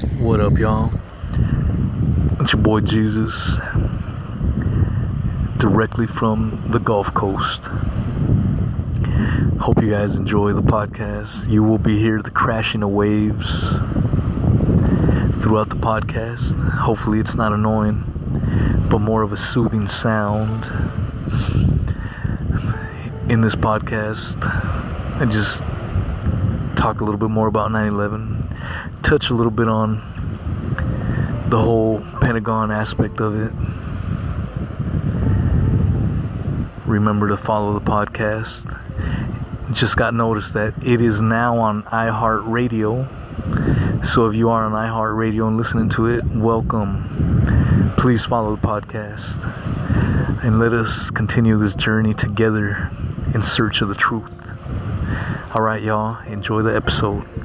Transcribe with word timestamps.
What 0.00 0.40
up, 0.40 0.56
y'all? 0.56 0.90
It's 2.40 2.54
your 2.54 2.62
boy 2.62 2.80
Jesus, 2.80 3.58
directly 5.58 6.06
from 6.06 6.64
the 6.68 6.78
Gulf 6.78 7.12
Coast. 7.12 7.64
Hope 9.60 9.82
you 9.82 9.90
guys 9.90 10.14
enjoy 10.14 10.54
the 10.54 10.62
podcast. 10.62 11.50
You 11.50 11.62
will 11.62 11.76
be 11.76 11.98
hear 11.98 12.22
the 12.22 12.30
crashing 12.30 12.82
of 12.82 12.88
waves 12.88 13.68
throughout 15.42 15.68
the 15.68 15.76
podcast. 15.76 16.58
Hopefully, 16.78 17.20
it's 17.20 17.34
not 17.34 17.52
annoying, 17.52 18.02
but 18.90 19.00
more 19.00 19.20
of 19.20 19.32
a 19.34 19.36
soothing 19.36 19.86
sound 19.86 20.64
in 23.30 23.42
this 23.42 23.54
podcast. 23.54 24.40
And 25.20 25.30
just 25.30 25.58
talk 26.80 27.02
a 27.02 27.04
little 27.04 27.20
bit 27.20 27.28
more 27.28 27.48
about 27.48 27.70
9 27.70 27.88
11, 27.88 28.40
touch 29.02 29.30
a 29.30 29.34
little 29.34 29.50
bit 29.50 29.68
on 29.68 29.96
the 31.48 31.58
whole 31.58 32.00
Pentagon 32.20 32.70
aspect 32.70 33.20
of 33.20 33.34
it. 33.34 33.52
Remember 36.86 37.28
to 37.28 37.36
follow 37.36 37.72
the 37.72 37.80
podcast. 37.80 38.76
Just 39.72 39.96
got 39.96 40.14
noticed 40.14 40.54
that 40.54 40.74
it 40.84 41.00
is 41.00 41.22
now 41.22 41.58
on 41.58 41.82
iHeartRadio. 41.84 43.06
So 44.04 44.26
if 44.28 44.36
you 44.36 44.50
are 44.50 44.64
on 44.64 44.72
iHeartRadio 44.72 45.48
and 45.48 45.56
listening 45.56 45.88
to 45.90 46.06
it, 46.06 46.24
welcome. 46.34 47.94
Please 47.96 48.24
follow 48.24 48.56
the 48.56 48.66
podcast 48.66 49.46
and 50.44 50.58
let 50.58 50.72
us 50.72 51.10
continue 51.10 51.56
this 51.56 51.74
journey 51.74 52.14
together 52.14 52.90
in 53.34 53.42
search 53.42 53.82
of 53.82 53.88
the 53.88 53.94
truth. 53.94 54.32
All 55.54 55.62
right, 55.62 55.82
y'all, 55.82 56.18
enjoy 56.26 56.62
the 56.62 56.74
episode. 56.74 57.39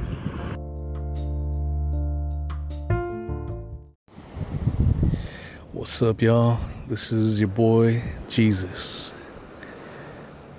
What's 5.86 6.02
up, 6.02 6.20
y'all? 6.20 6.58
This 6.88 7.12
is 7.12 7.38
your 7.38 7.48
boy 7.48 8.02
Jesus 8.26 9.14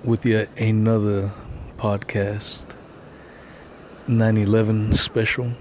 with 0.06 0.26
yet 0.26 0.50
another 0.58 1.30
podcast 1.76 2.78
9 4.08 4.38
11 4.38 4.94
special 4.94 5.52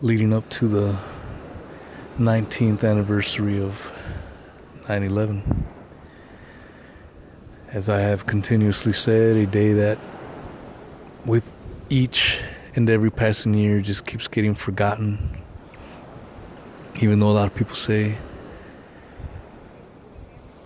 leading 0.00 0.32
up 0.32 0.48
to 0.48 0.66
the 0.66 0.98
19th 2.18 2.82
anniversary 2.82 3.60
of 3.60 3.92
9 4.88 5.02
11. 5.02 5.66
As 7.72 7.90
I 7.90 8.00
have 8.00 8.24
continuously 8.24 8.94
said, 8.94 9.36
a 9.36 9.44
day 9.44 9.74
that 9.74 9.98
with 11.26 11.52
each 11.90 12.40
and 12.74 12.88
every 12.88 13.10
passing 13.10 13.52
year 13.52 13.82
just 13.82 14.06
keeps 14.06 14.28
getting 14.28 14.54
forgotten. 14.54 15.43
Even 17.00 17.18
though 17.18 17.30
a 17.30 17.32
lot 17.32 17.46
of 17.46 17.54
people 17.54 17.74
say 17.74 18.16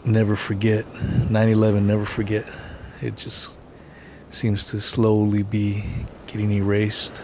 never 0.04 0.36
forget 0.36 0.84
9/11 1.30 1.82
never 1.86 2.04
forget. 2.04 2.46
It 3.00 3.16
just 3.16 3.50
seems 4.30 4.66
to 4.66 4.80
slowly 4.80 5.42
be 5.42 5.84
getting 6.26 6.50
erased 6.52 7.22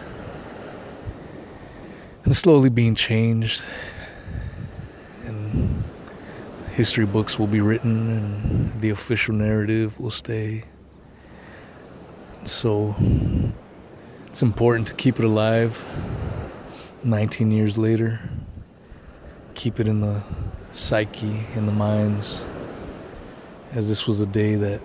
and 2.23 2.35
slowly 2.35 2.69
being 2.69 2.95
changed. 2.95 3.65
And 5.25 5.83
history 6.73 7.05
books 7.05 7.37
will 7.39 7.47
be 7.47 7.61
written 7.61 8.09
and 8.09 8.81
the 8.81 8.89
official 8.89 9.35
narrative 9.35 9.99
will 9.99 10.11
stay. 10.11 10.63
So 12.43 12.95
it's 14.27 14.41
important 14.41 14.87
to 14.87 14.95
keep 14.95 15.19
it 15.19 15.25
alive. 15.25 15.81
19 17.03 17.51
years 17.51 17.77
later. 17.77 18.19
Keep 19.55 19.79
it 19.79 19.87
in 19.87 20.01
the 20.01 20.21
psyche, 20.71 21.43
in 21.55 21.65
the 21.65 21.71
minds, 21.71 22.41
as 23.71 23.87
this 23.87 24.05
was 24.05 24.21
a 24.21 24.27
day 24.27 24.55
that 24.55 24.79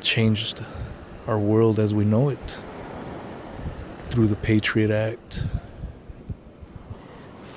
changed 0.00 0.64
our 1.26 1.38
world 1.38 1.78
as 1.78 1.92
we 1.92 2.06
know 2.06 2.30
it 2.30 2.58
through 4.08 4.28
the 4.28 4.36
Patriot 4.36 4.90
Act, 4.90 5.44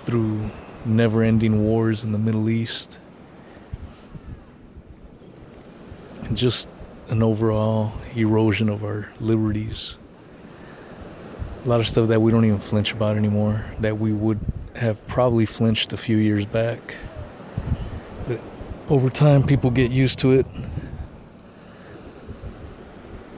through 0.04 0.50
never 0.84 1.24
ending 1.24 1.64
wars 1.64 2.04
in 2.04 2.12
the 2.12 2.20
Middle 2.20 2.50
East, 2.50 3.00
and 6.24 6.36
just 6.36 6.68
an 7.10 7.24
overall 7.24 7.94
erosion 8.16 8.68
of 8.68 8.84
our 8.84 9.10
liberties. 9.22 9.98
A 11.64 11.70
lot 11.70 11.80
of 11.80 11.88
stuff 11.88 12.10
that 12.10 12.22
we 12.22 12.32
don't 12.32 12.44
even 12.44 12.60
flinch 12.60 12.92
about 12.92 13.16
anymore, 13.16 13.64
that 13.80 13.98
we 13.98 14.12
would 14.12 14.40
have 14.76 15.06
probably 15.08 15.46
flinched 15.46 15.94
a 15.94 15.98
few 15.98 16.18
years 16.18 16.46
back. 16.46 16.96
But 18.28 18.40
over 18.90 19.10
time, 19.10 19.44
people 19.44 19.70
get 19.70 19.92
used 19.92 20.20
to 20.20 20.32
it. 20.32 20.48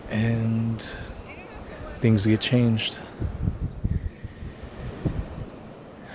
And 0.10 0.82
things 2.00 2.26
get 2.26 2.42
changed. 2.42 3.00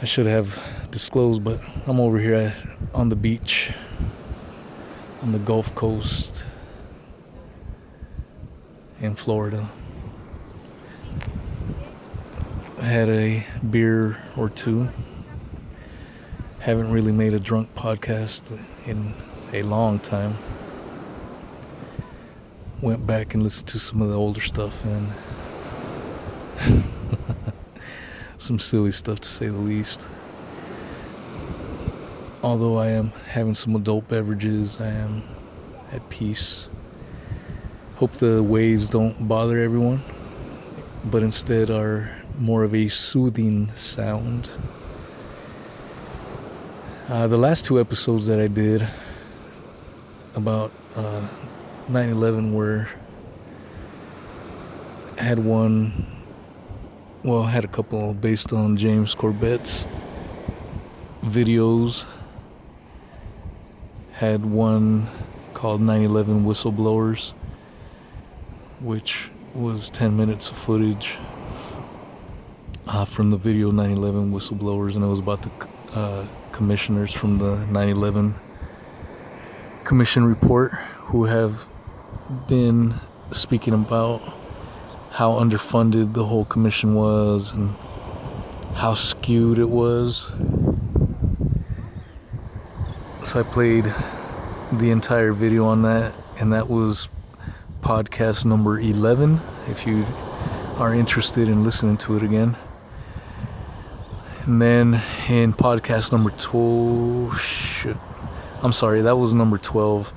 I 0.00 0.04
should 0.04 0.26
have 0.26 0.60
disclosed, 0.91 1.44
but 1.44 1.60
I'm 1.87 2.00
over 2.00 2.19
here 2.19 2.54
on 2.94 3.08
the 3.10 3.16
beach 3.16 3.72
on 5.22 5.32
the 5.32 5.38
Gulf 5.38 5.75
Coast 5.75 6.47
in 9.00 9.14
Florida. 9.14 9.69
I 12.78 12.84
had 12.84 13.08
a 13.10 13.44
beer 13.70 14.19
or 14.37 14.48
two. 14.48 14.88
Haven't 16.60 16.91
really 16.91 17.12
made 17.12 17.34
a 17.34 17.41
drunk 17.41 17.75
podcast 17.75 18.59
in 18.87 19.12
a 19.53 19.62
long 19.62 19.98
time. 19.98 20.37
Went 22.81 23.06
back 23.06 23.34
and 23.34 23.43
listened 23.43 23.69
to 23.69 23.78
some 23.78 24.00
of 24.00 24.09
the 24.09 24.15
older 24.15 24.41
stuff 24.41 24.84
and 24.84 25.12
some 28.38 28.59
silly 28.59 28.93
stuff 28.93 29.20
to 29.20 29.28
say 29.28 29.49
the 29.49 29.53
least. 29.53 30.06
Although 32.43 32.78
I 32.78 32.88
am 32.88 33.09
having 33.28 33.54
some 33.54 33.76
adult 33.76 34.09
beverages, 34.09 34.81
I 34.81 34.88
am 34.88 35.22
at 35.93 36.09
peace 36.09 36.69
Hope 38.00 38.15
the 38.15 38.43
waves 38.43 38.88
don't 38.88 39.28
bother 39.28 39.59
everyone, 39.59 40.00
but 41.04 41.22
instead 41.22 41.70
are 41.70 42.10
more 42.38 42.65
of 42.65 42.75
a 42.75 42.88
soothing 42.88 43.70
sound. 43.75 44.49
Uh, 47.10 47.26
the 47.26 47.37
last 47.37 47.65
two 47.65 47.81
episodes 47.81 48.25
that 48.28 48.38
I 48.38 48.47
did 48.47 48.87
about 50.37 50.71
uh, 50.94 51.26
9/11 51.88 52.53
were 52.53 52.87
had 55.19 55.41
one, 55.41 56.06
well, 57.25 57.43
had 57.43 57.65
a 57.65 57.69
couple 57.69 58.15
based 58.15 58.53
on 58.53 58.76
James 58.76 59.12
Corbett's 59.12 59.88
videos. 61.22 62.06
Had 64.12 64.47
one 64.47 65.09
called 65.53 65.81
9/11 65.81 66.44
Whistleblowers 66.44 67.32
which 68.78 69.28
was 69.53 69.91
10 69.91 70.16
minutes 70.16 70.49
of 70.50 70.56
footage 70.56 71.19
uh, 72.87 73.04
from 73.04 73.31
the 73.31 73.37
video 73.37 73.72
9 73.72 73.91
11 73.91 74.32
whistleblowers, 74.32 74.94
and 74.94 75.04
it 75.04 75.09
was 75.09 75.19
about 75.19 75.43
the 75.43 75.50
uh, 75.95 76.27
commissioners 76.53 77.12
from 77.12 77.39
the 77.39 77.56
9 77.67 77.89
11 77.89 78.34
Commission 79.84 80.25
report 80.25 80.73
who 80.73 81.25
have 81.25 81.65
been 82.47 82.95
speaking 83.33 83.75
about 83.75 84.21
how 85.11 85.32
underfunded 85.32 86.14
the 86.14 86.25
whole 86.25 86.44
commission 86.44 86.94
was 86.94 87.50
and 87.50 87.75
how 88.75 88.94
skewed 88.94 89.59
it 89.59 89.69
was. 89.69 90.32
So 93.25 93.41
I 93.41 93.43
played 93.43 93.93
the 94.73 94.91
entire 94.91 95.32
video 95.32 95.64
on 95.64 95.82
that, 95.82 96.14
and 96.38 96.53
that 96.53 96.69
was 96.69 97.09
podcast 97.82 98.44
number 98.44 98.79
11 98.79 99.41
if 99.69 99.87
you 99.87 100.05
are 100.76 100.94
interested 100.94 101.49
in 101.49 101.64
listening 101.64 101.97
to 101.99 102.17
it 102.17 102.23
again. 102.23 102.56
And 104.50 104.61
then 104.61 104.94
in 105.29 105.52
podcast 105.52 106.11
number 106.11 106.31
12, 106.31 107.97
I'm 108.64 108.73
sorry, 108.73 109.00
that 109.02 109.14
was 109.14 109.32
number 109.32 109.58
12. 109.58 110.12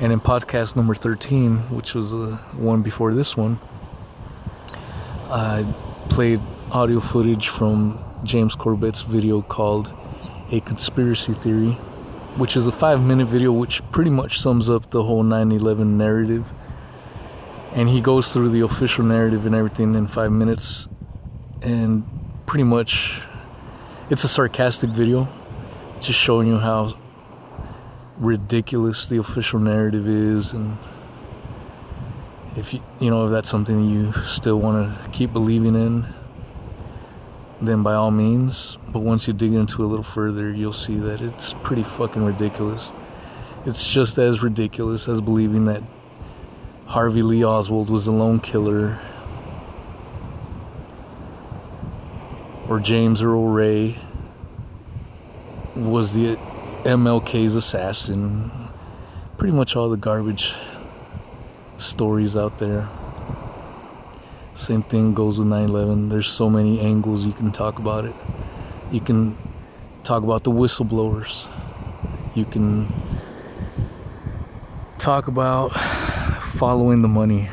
And 0.00 0.12
in 0.12 0.20
podcast 0.20 0.76
number 0.76 0.94
13, 0.94 1.56
which 1.74 1.94
was 1.94 2.10
the 2.10 2.36
one 2.58 2.82
before 2.82 3.14
this 3.14 3.34
one, 3.34 3.58
I 5.30 5.64
played 6.10 6.38
audio 6.70 7.00
footage 7.00 7.48
from 7.48 7.98
James 8.24 8.54
Corbett's 8.54 9.00
video 9.00 9.40
called 9.40 9.94
A 10.52 10.60
Conspiracy 10.60 11.32
Theory, 11.32 11.72
which 12.36 12.58
is 12.58 12.66
a 12.66 12.72
five 12.72 13.00
minute 13.00 13.28
video 13.28 13.52
which 13.52 13.80
pretty 13.90 14.10
much 14.10 14.38
sums 14.38 14.68
up 14.68 14.90
the 14.90 15.02
whole 15.02 15.22
9 15.22 15.50
11 15.50 15.96
narrative. 15.96 16.52
And 17.72 17.88
he 17.88 18.02
goes 18.02 18.34
through 18.34 18.50
the 18.50 18.60
official 18.60 19.06
narrative 19.06 19.46
and 19.46 19.54
everything 19.54 19.94
in 19.94 20.06
five 20.06 20.30
minutes. 20.30 20.86
And 21.62 22.04
pretty 22.44 22.64
much 22.64 23.22
it's 24.10 24.24
a 24.24 24.28
sarcastic 24.28 24.90
video, 24.90 25.28
just 26.00 26.18
showing 26.18 26.48
you 26.48 26.56
how 26.56 26.94
ridiculous 28.18 29.08
the 29.08 29.18
official 29.18 29.60
narrative 29.60 30.08
is 30.08 30.52
and 30.52 30.76
if 32.56 32.74
you 32.74 32.80
you 32.98 33.10
know 33.10 33.26
if 33.26 33.30
that's 33.30 33.48
something 33.48 33.88
you 33.88 34.12
still 34.24 34.58
want 34.58 34.76
to 34.76 35.10
keep 35.10 35.32
believing 35.32 35.76
in 35.76 36.04
then 37.60 37.82
by 37.82 37.94
all 37.94 38.10
means. 38.10 38.76
But 38.88 39.00
once 39.00 39.26
you 39.26 39.32
dig 39.32 39.52
into 39.52 39.82
it 39.82 39.84
a 39.84 39.88
little 39.88 40.04
further 40.04 40.50
you'll 40.50 40.72
see 40.72 40.96
that 40.96 41.20
it's 41.20 41.54
pretty 41.62 41.84
fucking 41.84 42.24
ridiculous. 42.24 42.90
It's 43.66 43.86
just 43.86 44.18
as 44.18 44.42
ridiculous 44.42 45.06
as 45.06 45.20
believing 45.20 45.66
that 45.66 45.82
Harvey 46.86 47.22
Lee 47.22 47.44
Oswald 47.44 47.90
was 47.90 48.06
a 48.06 48.12
lone 48.12 48.40
killer 48.40 48.98
or 52.68 52.78
James 52.78 53.22
Earl 53.22 53.46
Ray 53.46 53.96
was 55.74 56.12
the 56.12 56.36
MLK's 56.84 57.54
assassin. 57.54 58.50
Pretty 59.38 59.54
much 59.54 59.74
all 59.74 59.88
the 59.88 59.96
garbage 59.96 60.54
stories 61.78 62.36
out 62.36 62.58
there. 62.58 62.88
Same 64.54 64.82
thing 64.82 65.14
goes 65.14 65.38
with 65.38 65.46
9 65.46 65.64
11. 65.64 66.08
There's 66.08 66.30
so 66.30 66.50
many 66.50 66.80
angles 66.80 67.24
you 67.24 67.32
can 67.32 67.52
talk 67.52 67.78
about 67.78 68.04
it. 68.04 68.14
You 68.90 69.00
can 69.00 69.38
talk 70.02 70.22
about 70.22 70.44
the 70.44 70.50
whistleblowers. 70.50 71.48
You 72.34 72.44
can 72.44 72.92
talk 74.98 75.28
about 75.28 75.68
following 76.40 77.02
the 77.02 77.08
money, 77.08 77.48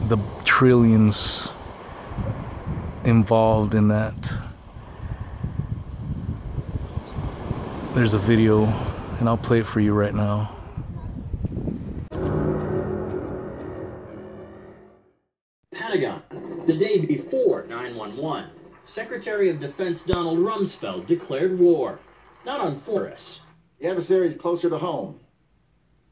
the 0.00 0.18
trillions 0.44 1.50
involved 3.06 3.74
in 3.74 3.88
that. 3.88 4.32
There's 7.94 8.14
a 8.14 8.18
video, 8.18 8.64
and 9.20 9.28
I'll 9.28 9.38
play 9.38 9.60
it 9.60 9.66
for 9.66 9.80
you 9.80 9.94
right 9.94 10.14
now. 10.14 10.54
Pentagon. 15.72 16.22
The 16.66 16.76
day 16.76 16.98
before 16.98 17.64
911, 17.68 18.50
Secretary 18.84 19.48
of 19.48 19.60
Defense 19.60 20.02
Donald 20.02 20.38
Rumsfeld 20.38 21.06
declared 21.06 21.58
war. 21.58 21.98
Not 22.44 22.60
on 22.60 22.80
forests. 22.80 23.42
The 23.80 23.88
adversary 23.88 24.26
is 24.26 24.34
closer 24.34 24.68
to 24.68 24.78
home. 24.78 25.20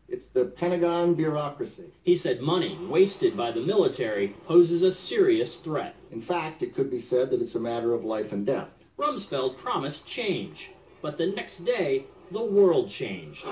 It's 0.07 0.27
the 0.27 0.45
Pentagon 0.45 1.15
bureaucracy. 1.15 1.91
He 2.03 2.15
said 2.15 2.41
money 2.41 2.77
wasted 2.89 3.37
by 3.37 3.51
the 3.51 3.63
military 3.63 4.35
poses 4.47 4.83
a 4.83 4.93
serious 4.93 5.57
threat. 5.57 5.95
In 6.11 6.21
fact, 6.21 6.63
it 6.63 6.75
could 6.75 6.91
be 6.91 7.01
said 7.01 7.31
that 7.31 7.41
it's 7.41 7.55
a 7.55 7.61
matter 7.61 7.95
of 7.95 8.05
life 8.05 8.33
and 8.33 8.45
death. 8.45 8.71
Rumsfeld 8.99 9.57
promised 9.57 10.07
change, 10.07 10.71
but 11.01 11.17
the 11.17 11.29
next 11.29 11.61
day, 11.61 12.05
the 12.31 12.43
world 12.43 12.91
changed. 12.91 13.47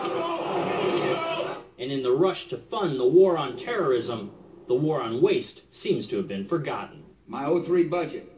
And 1.79 1.91
in 1.91 2.03
the 2.03 2.13
rush 2.13 2.49
to 2.49 2.59
fund 2.59 3.01
the 3.01 3.09
war 3.09 3.39
on 3.39 3.57
terrorism, 3.57 4.31
the 4.69 4.75
war 4.75 5.03
on 5.03 5.23
waste 5.23 5.63
seems 5.71 6.07
to 6.09 6.17
have 6.17 6.29
been 6.29 6.47
forgotten. 6.47 7.03
My 7.27 7.45
03 7.47 7.85
budget 7.85 8.31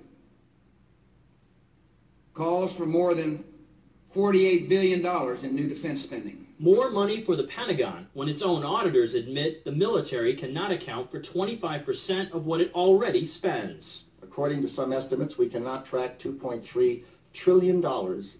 calls 2.33 2.73
for 2.73 2.87
more 2.87 3.15
than 3.15 3.45
$48 4.15 4.69
billion 4.69 5.05
in 5.45 5.55
new 5.55 5.69
defense 5.69 6.03
spending. 6.03 6.44
More 6.65 6.89
money 6.89 7.21
for 7.21 7.37
the 7.37 7.45
Pentagon 7.45 8.07
when 8.15 8.27
its 8.27 8.41
own 8.41 8.65
auditors 8.65 9.13
admit 9.13 9.67
the 9.67 9.71
military 9.71 10.33
cannot 10.33 10.73
account 10.73 11.11
for 11.11 11.21
25% 11.21 12.33
of 12.33 12.47
what 12.47 12.63
it 12.63 12.73
already 12.75 13.23
spends. 13.27 14.05
According 14.23 14.63
to 14.63 14.69
some 14.69 14.91
estimates, 14.91 15.37
we 15.37 15.51
cannot 15.51 15.85
track 15.85 16.19
$2.3 16.19 17.03
trillion 17.35 17.85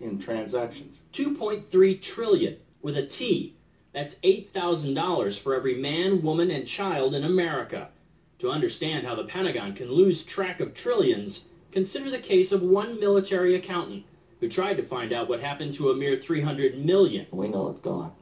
in 0.01 0.19
transactions. 0.19 1.01
2.3 1.13 2.01
trillion 2.01 2.57
with 2.81 2.97
a 2.97 3.05
T. 3.05 3.57
That's 3.93 4.15
$8,000 4.15 5.39
for 5.39 5.55
every 5.55 5.75
man, 5.75 6.23
woman, 6.23 6.51
and 6.51 6.67
child 6.67 7.15
in 7.15 7.25
America. 7.25 7.91
To 8.39 8.49
understand 8.49 9.07
how 9.07 9.17
the 9.17 9.25
Pentagon 9.25 9.75
can 9.75 9.93
lose 9.93 10.25
track 10.25 10.61
of 10.61 10.73
trillions, 10.73 11.49
consider 11.73 12.09
the 12.09 12.19
case 12.19 12.53
of 12.53 12.63
one 12.63 12.99
military 12.99 13.55
accountant 13.55 14.05
who 14.45 14.51
tried 14.51 14.77
to 14.77 14.83
find 14.83 15.11
out 15.11 15.27
what 15.27 15.41
happened 15.41 15.73
to 15.73 15.89
a 15.89 15.95
mere 15.95 16.17
300 16.17 16.77
million. 16.77 17.25
We 17.31 17.49
know 17.49 17.69
it's 17.69 17.81
gone. 17.81 18.13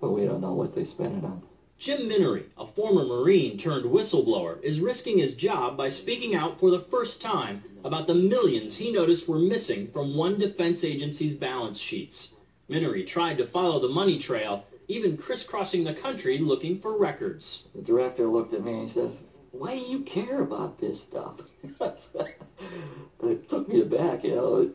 But 0.00 0.12
we 0.12 0.24
don't 0.24 0.40
know 0.40 0.52
what 0.52 0.72
they 0.72 0.84
spent 0.84 1.16
it 1.16 1.24
on. 1.24 1.42
Jim 1.80 2.08
Minnery, 2.08 2.44
a 2.56 2.64
former 2.64 3.04
Marine 3.04 3.58
turned 3.58 3.86
whistleblower, 3.86 4.62
is 4.62 4.78
risking 4.78 5.18
his 5.18 5.34
job 5.34 5.76
by 5.76 5.88
speaking 5.88 6.36
out 6.36 6.60
for 6.60 6.70
the 6.70 6.78
first 6.78 7.20
time 7.20 7.60
about 7.82 8.06
the 8.06 8.14
millions 8.14 8.76
he 8.76 8.92
noticed 8.92 9.26
were 9.26 9.40
missing 9.40 9.88
from 9.88 10.14
one 10.16 10.38
defense 10.38 10.84
agency's 10.84 11.34
balance 11.34 11.76
sheets. 11.76 12.36
Minnery 12.68 13.02
tried 13.02 13.38
to 13.38 13.46
follow 13.46 13.80
the 13.80 13.88
money 13.88 14.16
trail, 14.16 14.62
even 14.86 15.16
crisscrossing 15.16 15.82
the 15.82 15.92
country 15.92 16.38
looking 16.38 16.78
for 16.78 16.96
records. 16.96 17.64
The 17.74 17.82
director 17.82 18.28
looked 18.28 18.54
at 18.54 18.62
me 18.62 18.74
and 18.74 18.82
he 18.82 18.88
says, 18.88 19.16
why 19.50 19.74
do 19.74 19.82
you 19.82 20.02
care 20.02 20.40
about 20.40 20.78
this 20.78 21.00
stuff? 21.00 21.40
It 23.22 23.48
took 23.48 23.68
me 23.68 23.80
aback, 23.80 24.24
you 24.24 24.34
know. 24.34 24.70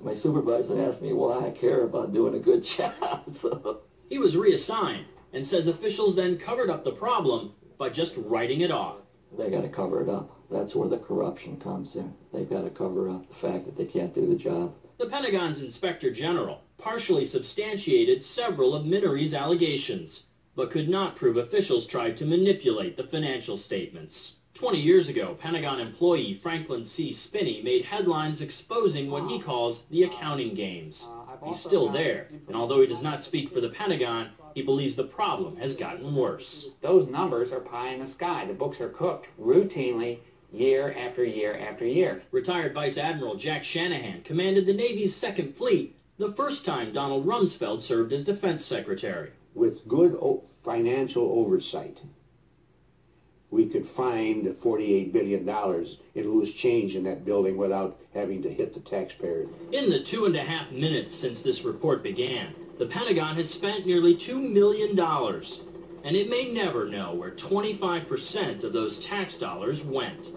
My 0.00 0.14
supervisor 0.14 0.80
asked 0.80 1.02
me 1.02 1.12
why 1.12 1.46
I 1.46 1.50
care 1.50 1.82
about 1.82 2.12
doing 2.12 2.34
a 2.34 2.38
good 2.38 2.62
job. 2.76 3.22
So 3.32 3.80
He 4.10 4.18
was 4.18 4.36
reassigned 4.36 5.06
and 5.32 5.46
says 5.46 5.66
officials 5.66 6.14
then 6.14 6.36
covered 6.36 6.70
up 6.70 6.84
the 6.84 6.92
problem 6.92 7.52
by 7.78 7.90
just 7.90 8.16
writing 8.16 8.60
it 8.62 8.70
off. 8.70 9.02
they 9.36 9.50
got 9.50 9.62
to 9.62 9.68
cover 9.68 10.00
it 10.02 10.08
up. 10.08 10.30
That's 10.50 10.74
where 10.74 10.88
the 10.88 10.98
corruption 10.98 11.58
comes 11.58 11.94
in. 11.96 12.12
They've 12.32 12.48
got 12.48 12.62
to 12.62 12.70
cover 12.70 13.08
up 13.08 13.26
the 13.28 13.34
fact 13.34 13.64
that 13.66 13.76
they 13.76 13.84
can't 13.84 14.14
do 14.14 14.26
the 14.26 14.36
job. 14.36 14.72
The 14.98 15.06
Pentagon's 15.06 15.60
Inspector 15.60 16.10
General 16.10 16.60
partially 16.78 17.24
substantiated 17.24 18.22
several 18.22 18.74
of 18.74 18.84
Minnery's 18.84 19.34
allegations, 19.34 20.22
but 20.54 20.70
could 20.70 20.88
not 20.88 21.16
prove 21.16 21.36
officials 21.36 21.84
tried 21.86 22.16
to 22.18 22.24
manipulate 22.24 22.96
the 22.96 23.04
financial 23.04 23.56
statements. 23.56 24.36
Twenty 24.56 24.80
years 24.80 25.10
ago, 25.10 25.36
Pentagon 25.38 25.80
employee 25.80 26.32
Franklin 26.32 26.82
C. 26.82 27.12
Spinney 27.12 27.60
made 27.62 27.84
headlines 27.84 28.40
exposing 28.40 29.10
what 29.10 29.28
he 29.28 29.38
calls 29.38 29.82
the 29.90 30.04
accounting 30.04 30.54
games. 30.54 31.06
Uh, 31.10 31.46
He's 31.46 31.60
still 31.60 31.90
there, 31.90 32.28
and 32.48 32.56
although 32.56 32.80
he 32.80 32.86
does 32.86 33.02
not 33.02 33.22
speak 33.22 33.52
for 33.52 33.60
the 33.60 33.68
Pentagon, 33.68 34.30
he 34.54 34.62
believes 34.62 34.96
the 34.96 35.04
problem 35.04 35.56
has 35.58 35.74
gotten 35.74 36.14
worse. 36.14 36.70
Those 36.80 37.06
numbers 37.06 37.52
are 37.52 37.60
pie 37.60 37.90
in 37.90 38.00
the 38.00 38.08
sky. 38.10 38.46
The 38.46 38.54
books 38.54 38.80
are 38.80 38.88
cooked 38.88 39.28
routinely 39.38 40.20
year 40.50 40.94
after 40.98 41.22
year 41.22 41.58
after 41.60 41.84
year. 41.84 42.22
Retired 42.30 42.72
Vice 42.72 42.96
Admiral 42.96 43.34
Jack 43.34 43.62
Shanahan 43.62 44.22
commanded 44.22 44.64
the 44.64 44.72
Navy's 44.72 45.14
Second 45.14 45.54
Fleet 45.54 45.94
the 46.16 46.32
first 46.32 46.64
time 46.64 46.94
Donald 46.94 47.26
Rumsfeld 47.26 47.82
served 47.82 48.14
as 48.14 48.24
Defense 48.24 48.64
Secretary. 48.64 49.32
with 49.54 49.86
good 49.86 50.18
financial 50.64 51.24
oversight, 51.30 52.00
we 53.56 53.66
could 53.66 53.86
find 53.86 54.44
$48 54.44 55.12
billion 55.12 55.48
in 56.14 56.30
loose 56.30 56.52
change 56.52 56.94
in 56.94 57.02
that 57.04 57.24
building 57.24 57.56
without 57.56 57.98
having 58.12 58.42
to 58.42 58.52
hit 58.52 58.74
the 58.74 58.80
taxpayer. 58.80 59.46
In 59.72 59.88
the 59.88 59.98
two 59.98 60.26
and 60.26 60.36
a 60.36 60.42
half 60.42 60.70
minutes 60.70 61.14
since 61.14 61.40
this 61.40 61.64
report 61.64 62.02
began, 62.02 62.54
the 62.78 62.84
Pentagon 62.84 63.34
has 63.36 63.48
spent 63.48 63.86
nearly 63.86 64.14
$2 64.14 64.52
million, 64.52 64.90
and 65.00 66.14
it 66.14 66.28
may 66.28 66.52
never 66.52 66.86
know 66.86 67.14
where 67.14 67.30
25% 67.30 68.62
of 68.62 68.74
those 68.74 68.98
tax 68.98 69.38
dollars 69.38 69.82
went. 69.82 70.32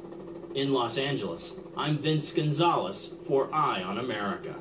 In 0.56 0.72
Los 0.72 0.98
Angeles, 0.98 1.60
I'm 1.76 1.98
Vince 1.98 2.32
Gonzales 2.32 3.16
for 3.28 3.50
Eye 3.54 3.84
on 3.84 3.98
America. 3.98 4.56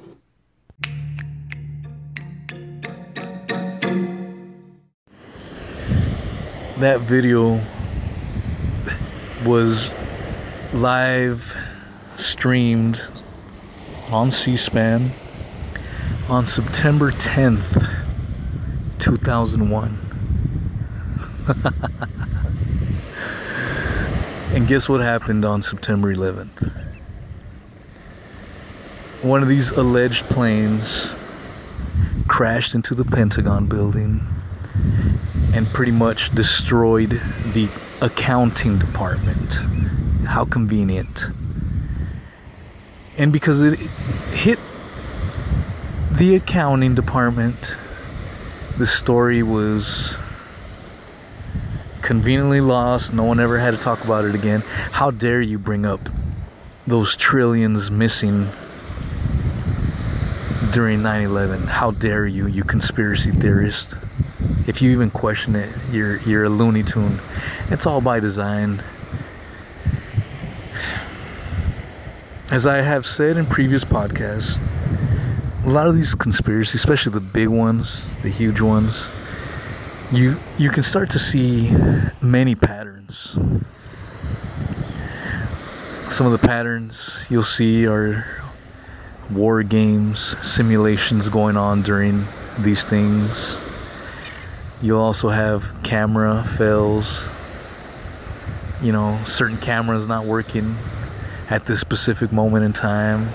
that 6.78 7.00
video 7.00 7.60
was 9.44 9.90
live 10.72 11.56
streamed 12.16 13.00
on 14.10 14.30
C-SPAN 14.30 15.12
on 16.28 16.44
September 16.44 17.12
10th, 17.12 18.04
2001. 18.98 19.98
and 24.54 24.66
guess 24.66 24.88
what 24.88 25.00
happened 25.00 25.44
on 25.44 25.62
September 25.62 26.14
11th? 26.14 26.72
One 29.22 29.42
of 29.42 29.48
these 29.48 29.70
alleged 29.70 30.24
planes 30.26 31.12
crashed 32.26 32.74
into 32.74 32.94
the 32.94 33.04
Pentagon 33.04 33.66
building 33.66 34.26
and 35.52 35.66
pretty 35.68 35.92
much 35.92 36.34
destroyed 36.34 37.20
the 37.52 37.68
accounting 38.00 38.78
department. 38.78 39.54
How 40.26 40.44
convenient. 40.44 41.26
And 43.16 43.32
because 43.32 43.60
it 43.60 43.78
hit 44.30 44.58
the 46.12 46.36
accounting 46.36 46.94
department, 46.94 47.76
the 48.76 48.86
story 48.86 49.42
was 49.42 50.16
conveniently 52.02 52.60
lost. 52.60 53.12
No 53.12 53.24
one 53.24 53.40
ever 53.40 53.58
had 53.58 53.72
to 53.72 53.80
talk 53.80 54.04
about 54.04 54.24
it 54.24 54.34
again. 54.34 54.60
How 54.92 55.10
dare 55.10 55.40
you 55.40 55.58
bring 55.58 55.84
up 55.84 56.08
those 56.86 57.16
trillions 57.16 57.90
missing 57.90 58.48
during 60.70 61.02
9/11. 61.02 61.66
How 61.66 61.90
dare 61.90 62.26
you, 62.26 62.46
you 62.46 62.62
conspiracy 62.62 63.30
theorist? 63.32 63.94
If 64.68 64.82
you 64.82 64.90
even 64.90 65.10
question 65.10 65.56
it, 65.56 65.74
you're 65.90 66.18
you're 66.18 66.44
a 66.44 66.48
Looney 66.50 66.82
Tune. 66.82 67.22
It's 67.70 67.86
all 67.86 68.02
by 68.02 68.20
design. 68.20 68.84
As 72.50 72.66
I 72.66 72.82
have 72.82 73.06
said 73.06 73.38
in 73.38 73.46
previous 73.46 73.82
podcasts, 73.82 74.60
a 75.64 75.70
lot 75.70 75.86
of 75.86 75.94
these 75.94 76.14
conspiracies, 76.14 76.74
especially 76.74 77.12
the 77.12 77.20
big 77.20 77.48
ones, 77.48 78.04
the 78.22 78.28
huge 78.28 78.60
ones, 78.60 79.08
you 80.12 80.38
you 80.58 80.68
can 80.68 80.82
start 80.82 81.08
to 81.10 81.18
see 81.18 81.70
many 82.20 82.54
patterns. 82.54 83.38
Some 86.08 86.26
of 86.26 86.32
the 86.32 86.46
patterns 86.46 87.26
you'll 87.30 87.42
see 87.42 87.86
are 87.86 88.22
war 89.30 89.62
games, 89.62 90.36
simulations 90.46 91.30
going 91.30 91.56
on 91.56 91.80
during 91.80 92.26
these 92.58 92.84
things. 92.84 93.58
You'll 94.80 95.00
also 95.00 95.28
have 95.28 95.64
camera 95.82 96.44
fails. 96.56 97.28
You 98.80 98.92
know, 98.92 99.18
certain 99.24 99.58
cameras 99.58 100.06
not 100.06 100.24
working 100.24 100.76
at 101.50 101.66
this 101.66 101.80
specific 101.80 102.30
moment 102.30 102.64
in 102.64 102.72
time. 102.72 103.28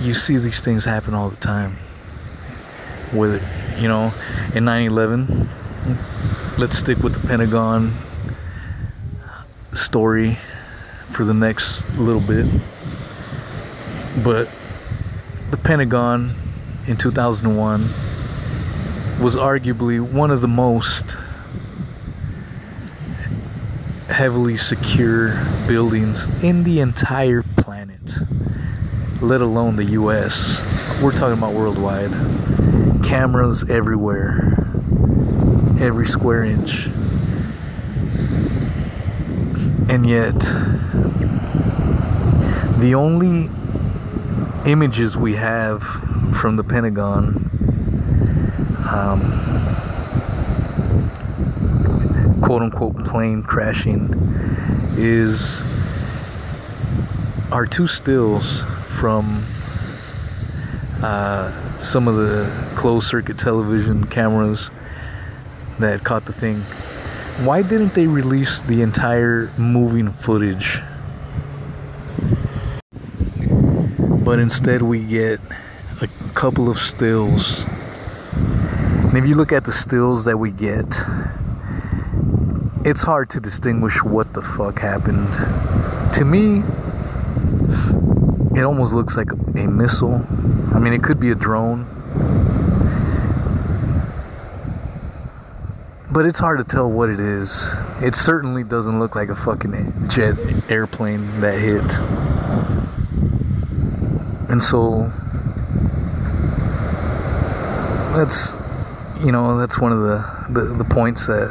You 0.00 0.14
see 0.14 0.36
these 0.38 0.60
things 0.60 0.84
happen 0.84 1.14
all 1.14 1.28
the 1.28 1.36
time. 1.36 1.76
With, 3.12 3.42
you 3.80 3.88
know, 3.88 4.12
in 4.54 4.64
9 4.64 4.86
11, 4.86 5.48
let's 6.56 6.78
stick 6.78 6.98
with 6.98 7.14
the 7.14 7.26
Pentagon 7.26 7.96
story 9.72 10.38
for 11.10 11.24
the 11.24 11.34
next 11.34 11.88
little 11.96 12.20
bit. 12.20 12.46
But 14.22 14.48
the 15.50 15.56
Pentagon 15.56 16.34
in 16.86 16.96
2001 16.96 17.88
was 19.20 19.34
arguably 19.34 20.00
one 20.00 20.30
of 20.30 20.40
the 20.40 20.48
most 20.48 21.16
heavily 24.08 24.56
secure 24.56 25.44
buildings 25.66 26.24
in 26.42 26.62
the 26.62 26.78
entire 26.78 27.42
planet, 27.56 28.00
let 29.20 29.40
alone 29.40 29.74
the 29.74 29.84
US. 29.84 30.62
We're 31.02 31.10
talking 31.10 31.36
about 31.36 31.52
worldwide. 31.52 32.12
Cameras 33.04 33.68
everywhere, 33.68 34.56
every 35.80 36.06
square 36.06 36.44
inch. 36.44 36.86
And 39.88 40.06
yet, 40.06 40.38
the 42.78 42.94
only 42.94 43.50
images 44.70 45.16
we 45.16 45.34
have 45.34 45.82
from 46.34 46.56
the 46.56 46.62
Pentagon 46.62 47.47
um, 48.90 49.20
quote 52.42 52.62
unquote 52.62 53.04
plane 53.04 53.42
crashing 53.42 54.12
is 54.96 55.62
are 57.52 57.66
two 57.66 57.86
stills 57.86 58.62
from 58.98 59.46
uh, 61.02 61.80
some 61.80 62.08
of 62.08 62.16
the 62.16 62.50
closed 62.76 63.06
circuit 63.06 63.38
television 63.38 64.04
cameras 64.04 64.70
that 65.78 66.02
caught 66.04 66.24
the 66.24 66.32
thing. 66.32 66.60
Why 67.44 67.62
didn't 67.62 67.94
they 67.94 68.06
release 68.06 68.62
the 68.62 68.82
entire 68.82 69.50
moving 69.56 70.10
footage? 70.10 70.80
But 74.24 74.40
instead, 74.40 74.82
we 74.82 75.04
get 75.04 75.40
a 76.00 76.08
couple 76.34 76.68
of 76.68 76.78
stills. 76.78 77.64
If 79.18 79.26
you 79.26 79.34
look 79.34 79.50
at 79.50 79.64
the 79.64 79.72
stills 79.72 80.26
that 80.26 80.38
we 80.38 80.52
get, 80.52 80.86
it's 82.84 83.02
hard 83.02 83.28
to 83.30 83.40
distinguish 83.40 84.00
what 84.04 84.32
the 84.32 84.40
fuck 84.40 84.78
happened. 84.78 85.32
To 86.14 86.24
me, 86.24 86.62
it 88.56 88.62
almost 88.62 88.92
looks 88.92 89.16
like 89.16 89.32
a 89.32 89.66
missile. 89.66 90.24
I 90.72 90.78
mean, 90.78 90.92
it 90.92 91.02
could 91.02 91.18
be 91.18 91.30
a 91.30 91.34
drone. 91.34 91.84
But 96.12 96.24
it's 96.24 96.38
hard 96.38 96.58
to 96.58 96.64
tell 96.64 96.88
what 96.88 97.10
it 97.10 97.18
is. 97.18 97.72
It 98.00 98.14
certainly 98.14 98.62
doesn't 98.62 99.00
look 99.00 99.16
like 99.16 99.30
a 99.30 99.34
fucking 99.34 100.10
jet 100.10 100.38
airplane 100.70 101.40
that 101.40 101.58
hit. 101.58 101.82
And 104.48 104.62
so 104.62 105.10
that's 108.14 108.54
you 109.20 109.32
know, 109.32 109.58
that's 109.58 109.78
one 109.78 109.92
of 109.92 110.00
the, 110.00 110.46
the, 110.50 110.74
the 110.74 110.84
points 110.84 111.26
that 111.26 111.48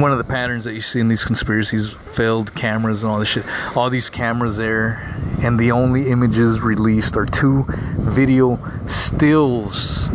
one 0.00 0.10
of 0.10 0.18
the 0.18 0.24
patterns 0.24 0.64
that 0.64 0.74
you 0.74 0.80
see 0.80 0.98
in 0.98 1.06
these 1.06 1.24
conspiracies 1.24 1.92
failed 2.12 2.52
cameras 2.54 3.02
and 3.02 3.12
all 3.12 3.18
this 3.18 3.28
shit. 3.28 3.44
All 3.76 3.90
these 3.90 4.10
cameras 4.10 4.56
there 4.56 5.16
and 5.40 5.58
the 5.58 5.70
only 5.70 6.08
images 6.08 6.60
released 6.60 7.16
are 7.16 7.26
two 7.26 7.64
video 7.98 8.58
stills. 8.86 10.08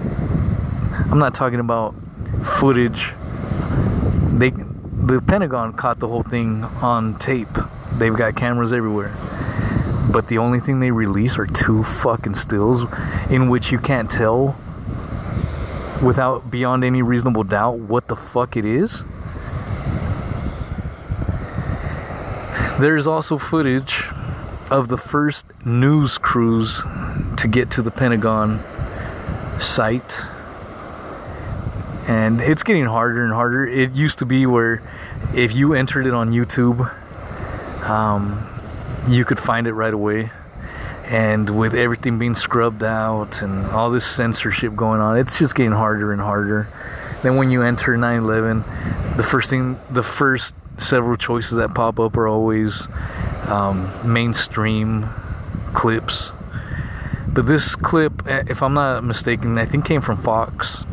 I'm 1.11 1.19
not 1.19 1.33
talking 1.33 1.59
about 1.59 1.95
footage. 2.43 3.13
They 4.33 4.51
the 4.51 5.21
pentagon 5.25 5.73
caught 5.73 5.99
the 5.99 6.07
whole 6.07 6.23
thing 6.23 6.63
on 6.63 7.17
tape. 7.17 7.47
They've 7.93 8.15
got 8.15 8.35
cameras 8.35 8.73
everywhere. 8.73 9.15
But 10.11 10.27
the 10.27 10.39
only 10.39 10.59
thing 10.59 10.79
they 10.79 10.91
release 10.91 11.37
are 11.37 11.45
two 11.45 11.83
fucking 11.83 12.35
stills 12.35 12.85
in 13.29 13.49
which 13.49 13.71
you 13.71 13.79
can't 13.79 14.09
tell 14.09 14.57
without 16.01 16.49
beyond 16.49 16.83
any 16.83 17.01
reasonable 17.01 17.43
doubt 17.43 17.77
what 17.79 18.07
the 18.07 18.15
fuck 18.15 18.55
it 18.55 18.65
is 18.65 19.03
There's 22.79 23.07
also 23.07 23.37
footage 23.37 24.05
of 24.71 24.87
the 24.87 24.95
first 24.95 25.45
news 25.65 26.17
crews 26.17 26.81
to 27.35 27.47
get 27.51 27.71
to 27.71 27.81
the 27.81 27.91
Pentagon 27.91 28.61
site. 29.59 30.17
And 32.07 32.39
it's 32.39 32.63
getting 32.63 32.85
harder 32.85 33.21
and 33.25 33.33
harder. 33.33 33.67
It 33.67 33.91
used 33.91 34.19
to 34.19 34.25
be 34.25 34.45
where 34.45 34.81
if 35.35 35.53
you 35.53 35.73
entered 35.73 36.07
it 36.07 36.13
on 36.13 36.31
YouTube, 36.31 36.89
um, 37.83 38.47
you 39.09 39.25
could 39.25 39.41
find 39.41 39.67
it 39.67 39.73
right 39.73 39.93
away. 39.93 40.31
And 41.09 41.49
with 41.49 41.73
everything 41.73 42.19
being 42.19 42.35
scrubbed 42.35 42.83
out 42.83 43.41
and 43.41 43.65
all 43.71 43.89
this 43.89 44.05
censorship 44.05 44.75
going 44.75 45.01
on, 45.01 45.17
it's 45.17 45.39
just 45.39 45.55
getting 45.55 45.71
harder 45.71 46.11
and 46.13 46.21
harder. 46.21 46.69
Then 47.23 47.35
when 47.35 47.49
you 47.49 47.63
enter 47.63 47.97
9/11, 47.97 48.63
the 49.17 49.23
first 49.23 49.49
thing, 49.49 49.79
the 49.89 50.03
first 50.03 50.53
several 50.77 51.17
choices 51.17 51.57
that 51.57 51.73
pop 51.73 51.99
up 51.99 52.15
are 52.15 52.27
always 52.27 52.87
um, 53.47 53.91
mainstream 54.05 55.09
clips. 55.73 56.31
But 57.29 57.47
this 57.47 57.75
clip, 57.75 58.27
eh, 58.27 58.43
if 58.47 58.61
I'm 58.61 58.75
not 58.75 59.03
mistaken, 59.03 59.57
I 59.57 59.65
think 59.65 59.85
came 59.85 60.01
from 60.01 60.21
Fox. 60.21 60.85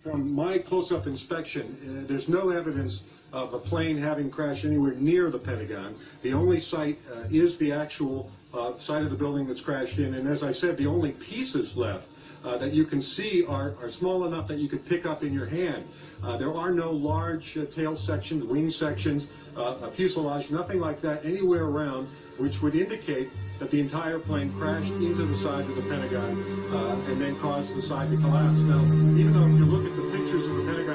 From 0.00 0.34
my 0.34 0.58
close-up 0.58 1.06
inspection, 1.06 1.62
uh, 1.62 2.06
there's 2.08 2.28
no 2.28 2.50
evidence 2.50 3.26
of 3.32 3.54
a 3.54 3.58
plane 3.58 3.96
having 3.96 4.28
crashed 4.28 4.64
anywhere 4.64 4.94
near 4.94 5.30
the 5.30 5.38
Pentagon. 5.38 5.94
The 6.22 6.32
only 6.34 6.58
site 6.58 6.98
uh, 7.14 7.28
is 7.30 7.58
the 7.58 7.72
actual 7.72 8.30
uh, 8.54 8.72
site 8.74 9.02
of 9.02 9.10
the 9.10 9.16
building 9.16 9.46
that's 9.46 9.60
crashed 9.60 9.98
in, 9.98 10.14
and 10.14 10.28
as 10.28 10.42
I 10.42 10.52
said, 10.52 10.76
the 10.76 10.86
only 10.86 11.12
pieces 11.12 11.76
left 11.76 12.08
uh, 12.44 12.58
that 12.58 12.72
you 12.72 12.84
can 12.84 13.02
see 13.02 13.44
are, 13.46 13.74
are 13.82 13.88
small 13.88 14.24
enough 14.24 14.48
that 14.48 14.58
you 14.58 14.68
could 14.68 14.84
pick 14.86 15.06
up 15.06 15.22
in 15.22 15.32
your 15.32 15.46
hand. 15.46 15.84
Uh, 16.22 16.36
there 16.36 16.54
are 16.54 16.70
no 16.70 16.90
large 16.90 17.56
uh, 17.58 17.64
tail 17.66 17.96
sections, 17.96 18.44
wing 18.44 18.70
sections, 18.70 19.30
uh, 19.56 19.88
fuselage, 19.90 20.50
nothing 20.50 20.80
like 20.80 21.00
that 21.00 21.24
anywhere 21.24 21.64
around, 21.64 22.06
which 22.38 22.62
would 22.62 22.74
indicate 22.74 23.28
that 23.58 23.70
the 23.70 23.80
entire 23.80 24.18
plane 24.18 24.52
crashed 24.58 24.92
into 24.92 25.24
the 25.24 25.34
side 25.34 25.64
of 25.64 25.74
the 25.74 25.82
Pentagon 25.82 26.72
uh, 26.72 27.10
and 27.10 27.20
then 27.20 27.36
caused 27.38 27.76
the 27.76 27.82
side 27.82 28.10
to 28.10 28.16
collapse. 28.16 28.58
Now, 28.60 28.82
even 28.82 29.32
though 29.32 29.46
if 29.46 29.58
you 29.58 29.66
look 29.66 29.86
at 29.86 29.96
the 29.96 30.18
pictures 30.18 30.48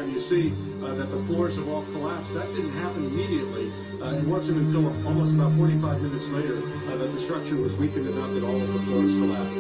Pentagon, 0.07 0.13
you 0.13 0.19
see 0.19 0.53
uh, 0.83 0.93
that 0.95 1.11
the 1.11 1.21
floors 1.23 1.57
have 1.57 1.67
all 1.67 1.83
collapsed. 1.85 2.33
That 2.33 2.47
didn't 2.53 2.71
happen 2.71 3.05
immediately. 3.05 3.71
Uh, 4.01 4.15
it 4.15 4.25
wasn't 4.25 4.59
until 4.59 4.87
almost 5.07 5.33
about 5.33 5.51
45 5.53 6.01
minutes 6.01 6.29
later 6.29 6.55
that 6.55 7.11
the 7.11 7.19
structure 7.19 7.57
was 7.57 7.77
weakened 7.77 8.07
enough 8.07 8.33
that 8.33 8.43
all 8.43 8.61
of 8.61 8.73
the 8.73 8.79
floors 8.81 9.13
collapsed. 9.15 9.57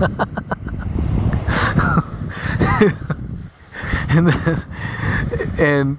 and 4.10 4.28
then, 4.28 4.64
and 5.58 5.98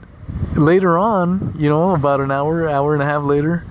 later 0.57 0.97
on, 0.97 1.53
you 1.57 1.69
know, 1.69 1.91
about 1.91 2.21
an 2.21 2.31
hour, 2.31 2.69
hour 2.69 2.93
and 2.93 3.03
a 3.03 3.05
half 3.05 3.23
later, 3.23 3.65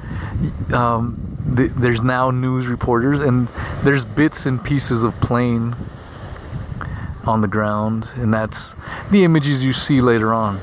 um, 0.73 1.17
th- 1.57 1.71
there's 1.73 2.03
now 2.03 2.31
news 2.31 2.67
reporters, 2.67 3.21
and 3.21 3.49
there's 3.83 4.05
bits 4.05 4.47
and 4.47 4.63
pieces 4.63 5.03
of 5.03 5.19
plane 5.21 5.75
on 7.25 7.41
the 7.41 7.49
ground, 7.49 8.09
and 8.15 8.33
that's 8.33 8.75
the 9.11 9.25
images 9.25 9.62
you 9.62 9.73
see 9.73 10.00
later 10.00 10.33
on. 10.33 10.61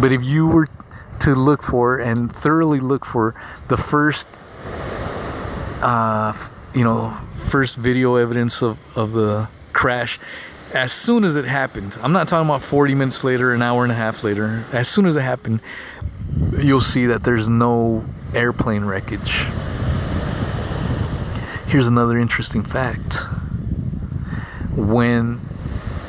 But 0.00 0.12
if 0.12 0.24
you 0.24 0.46
were 0.46 0.68
to 1.20 1.34
look 1.34 1.62
for 1.62 1.98
and 1.98 2.34
thoroughly 2.34 2.80
look 2.80 3.04
for 3.04 3.34
the 3.68 3.76
first, 3.76 4.26
uh, 5.82 6.32
you 6.74 6.84
know, 6.84 7.16
first 7.48 7.76
video 7.76 8.16
evidence 8.16 8.62
of, 8.62 8.78
of 8.96 9.12
the 9.12 9.48
crash 9.72 10.18
as 10.72 10.92
soon 10.92 11.24
as 11.24 11.36
it 11.36 11.44
happened. 11.44 11.96
I'm 12.00 12.12
not 12.12 12.28
talking 12.28 12.48
about 12.48 12.62
40 12.62 12.94
minutes 12.94 13.24
later, 13.24 13.52
an 13.52 13.62
hour 13.62 13.82
and 13.82 13.92
a 13.92 13.94
half 13.94 14.22
later. 14.22 14.64
As 14.72 14.88
soon 14.88 15.06
as 15.06 15.16
it 15.16 15.22
happened, 15.22 15.60
you'll 16.58 16.80
see 16.80 17.06
that 17.06 17.24
there's 17.24 17.48
no 17.48 18.04
airplane 18.34 18.84
wreckage. 18.84 19.44
Here's 21.66 21.86
another 21.86 22.18
interesting 22.18 22.62
fact. 22.64 23.14
When 24.76 25.40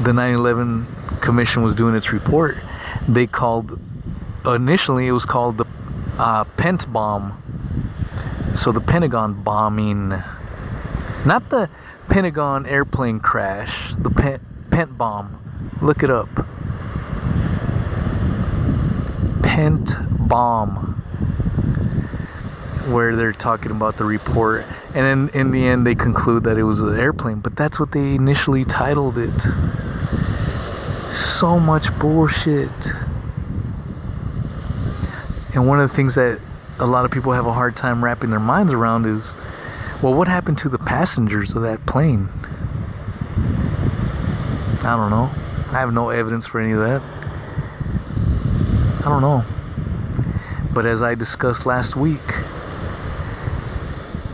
the 0.04 0.14
9 0.14 0.34
11 0.34 0.88
Commission 1.22 1.62
was 1.62 1.76
doing 1.76 1.96
its 1.96 2.12
report, 2.12 2.58
they 3.08 3.28
called, 3.28 3.80
initially, 4.46 5.08
it 5.08 5.12
was 5.12 5.26
called 5.26 5.58
the 5.58 5.66
uh, 6.18 6.44
Pent 6.58 6.92
bomb. 6.92 7.38
So 8.56 8.72
the 8.72 8.82
Pentagon 8.82 9.44
bombing. 9.44 10.10
Not 11.26 11.50
the 11.50 11.70
Pentagon 12.10 12.66
airplane 12.66 13.20
crash, 13.20 13.94
the 13.98 14.10
Pent, 14.10 14.42
Pent 14.72 14.98
bomb. 14.98 15.38
Look 15.82 16.04
it 16.04 16.10
up. 16.10 16.30
Pent 19.44 19.92
bomb 20.28 20.92
where 22.88 23.16
they're 23.16 23.32
talking 23.32 23.72
about 23.72 23.98
the 23.98 24.04
report 24.04 24.66
and 24.96 25.30
then 25.30 25.30
in 25.40 25.52
the 25.52 25.68
end 25.68 25.86
they 25.86 25.94
conclude 25.94 26.44
that 26.44 26.58
it 26.58 26.64
was 26.64 26.80
an 26.80 27.00
airplane 27.00 27.40
but 27.40 27.56
that's 27.56 27.80
what 27.80 27.92
they 27.92 28.16
initially 28.16 28.66
titled 28.66 29.20
it 29.20 29.32
so 31.42 31.60
much 31.60 31.92
bullshit. 31.98 32.70
And 35.56 35.68
one 35.68 35.80
of 35.80 35.90
the 35.90 35.96
things 35.96 36.14
that 36.14 36.40
a 36.78 36.86
lot 36.86 37.04
of 37.04 37.10
people 37.10 37.34
have 37.34 37.48
a 37.48 37.52
hard 37.52 37.76
time 37.76 38.04
wrapping 38.04 38.30
their 38.30 38.40
minds 38.40 38.72
around 38.72 39.08
is 39.08 39.24
well 40.04 40.14
what 40.14 40.28
happened 40.28 40.60
to 40.60 40.70
the 40.70 40.78
passengers 40.78 41.56
of 41.56 41.64
that 41.64 41.84
plane? 41.88 42.30
I 44.84 44.96
don't 44.96 45.10
know. 45.10 45.32
I 45.72 45.80
have 45.80 45.92
no 45.92 46.12
evidence 46.12 46.46
for 46.46 46.60
any 46.60 46.74
of 46.74 46.80
that. 46.80 47.02
I 49.04 49.10
don't 49.10 49.24
know. 49.24 49.44
But 50.72 50.86
as 50.86 51.02
i 51.02 51.16
discussed 51.16 51.66
last 51.66 51.96
week 51.96 52.36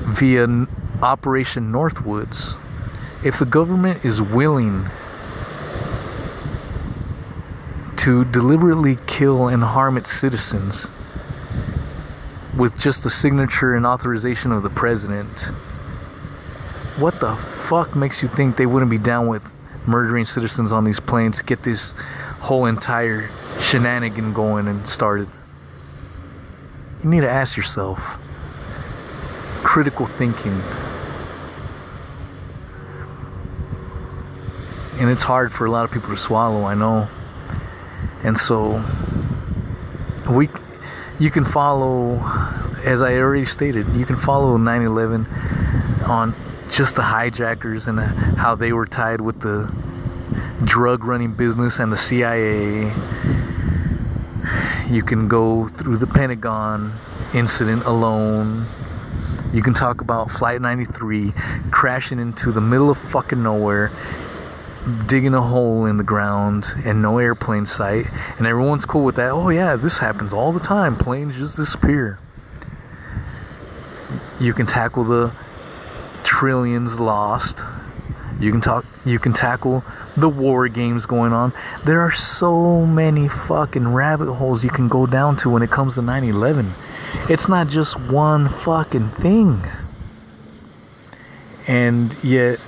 via 0.01 0.67
Operation 1.01 1.71
Northwoods, 1.71 2.53
if 3.23 3.39
the 3.39 3.45
government 3.45 4.03
is 4.03 4.21
willing 4.21 4.89
to 8.07 8.23
deliberately 8.23 8.97
kill 9.05 9.49
and 9.49 9.61
harm 9.61 9.97
its 9.97 10.09
citizens 10.09 10.87
with 12.55 12.79
just 12.79 13.03
the 13.03 13.09
signature 13.09 13.75
and 13.75 13.85
authorization 13.85 14.53
of 14.53 14.63
the 14.63 14.69
president, 14.69 15.41
what 16.95 17.19
the 17.19 17.35
fuck 17.35 17.97
makes 17.97 18.21
you 18.21 18.29
think 18.29 18.55
they 18.55 18.65
wouldn't 18.65 18.89
be 18.89 18.97
down 18.97 19.27
with 19.27 19.43
murdering 19.85 20.23
citizens 20.23 20.71
on 20.71 20.85
these 20.85 21.01
planes 21.01 21.35
to 21.35 21.43
get 21.43 21.63
this 21.63 21.91
whole 22.39 22.65
entire 22.65 23.29
shenanigan 23.59 24.31
going 24.31 24.69
and 24.69 24.87
started? 24.87 25.27
You 27.03 27.09
need 27.09 27.21
to 27.21 27.29
ask 27.29 27.57
yourself 27.57 27.99
critical 29.63 30.05
thinking. 30.05 30.61
And 34.97 35.09
it's 35.09 35.23
hard 35.23 35.51
for 35.51 35.65
a 35.65 35.71
lot 35.71 35.83
of 35.83 35.91
people 35.91 36.11
to 36.11 36.17
swallow, 36.17 36.63
I 36.63 36.73
know. 36.73 37.09
And 38.23 38.37
so 38.37 38.83
we 40.29 40.49
you 41.19 41.31
can 41.31 41.45
follow 41.45 42.17
as 42.83 43.01
I 43.01 43.15
already 43.15 43.45
stated, 43.45 43.87
you 43.93 44.05
can 44.05 44.15
follow 44.15 44.57
9/11 44.57 45.25
on 46.07 46.35
just 46.69 46.95
the 46.95 47.01
hijackers 47.01 47.87
and 47.87 47.99
how 47.99 48.55
they 48.55 48.71
were 48.73 48.85
tied 48.85 49.21
with 49.21 49.39
the 49.41 49.71
drug 50.63 51.03
running 51.03 51.33
business 51.33 51.79
and 51.79 51.91
the 51.91 51.97
CIA. 51.97 52.93
You 54.89 55.03
can 55.03 55.27
go 55.27 55.67
through 55.69 55.97
the 55.97 56.07
Pentagon 56.07 56.93
incident 57.33 57.83
alone 57.85 58.67
you 59.53 59.61
can 59.63 59.73
talk 59.73 60.01
about 60.01 60.29
Flight 60.29 60.61
93 60.61 61.33
crashing 61.71 62.19
into 62.19 62.51
the 62.51 62.59
middle 62.59 62.89
of 62.89 62.97
fucking 62.97 63.41
nowhere, 63.41 63.91
digging 65.07 65.33
a 65.33 65.41
hole 65.41 65.85
in 65.85 65.97
the 65.97 66.03
ground, 66.03 66.65
and 66.85 67.01
no 67.01 67.17
airplane 67.17 67.65
sight. 67.65 68.07
And 68.37 68.47
everyone's 68.47 68.85
cool 68.85 69.03
with 69.03 69.15
that. 69.15 69.31
Oh, 69.31 69.49
yeah, 69.49 69.75
this 69.75 69.97
happens 69.97 70.33
all 70.33 70.51
the 70.51 70.59
time. 70.59 70.95
Planes 70.95 71.35
just 71.37 71.57
disappear. 71.57 72.19
You 74.39 74.53
can 74.53 74.65
tackle 74.65 75.03
the 75.03 75.31
trillions 76.23 76.99
lost. 76.99 77.63
You 78.39 78.51
can 78.51 78.61
talk 78.61 78.85
you 79.03 79.17
can 79.17 79.33
tackle 79.33 79.83
the 80.15 80.29
war 80.29 80.67
games 80.67 81.07
going 81.07 81.33
on. 81.33 81.53
There 81.85 82.01
are 82.01 82.11
so 82.11 82.85
many 82.85 83.27
fucking 83.27 83.87
rabbit 83.87 84.31
holes 84.31 84.63
you 84.63 84.69
can 84.69 84.87
go 84.87 85.07
down 85.07 85.37
to 85.37 85.49
when 85.49 85.63
it 85.63 85.71
comes 85.71 85.95
to 85.95 86.01
9/11. 86.01 86.71
It's 87.29 87.47
not 87.47 87.67
just 87.67 87.99
one 87.99 88.47
fucking 88.47 89.09
thing. 89.21 89.65
And 91.65 92.15
yet, 92.23 92.59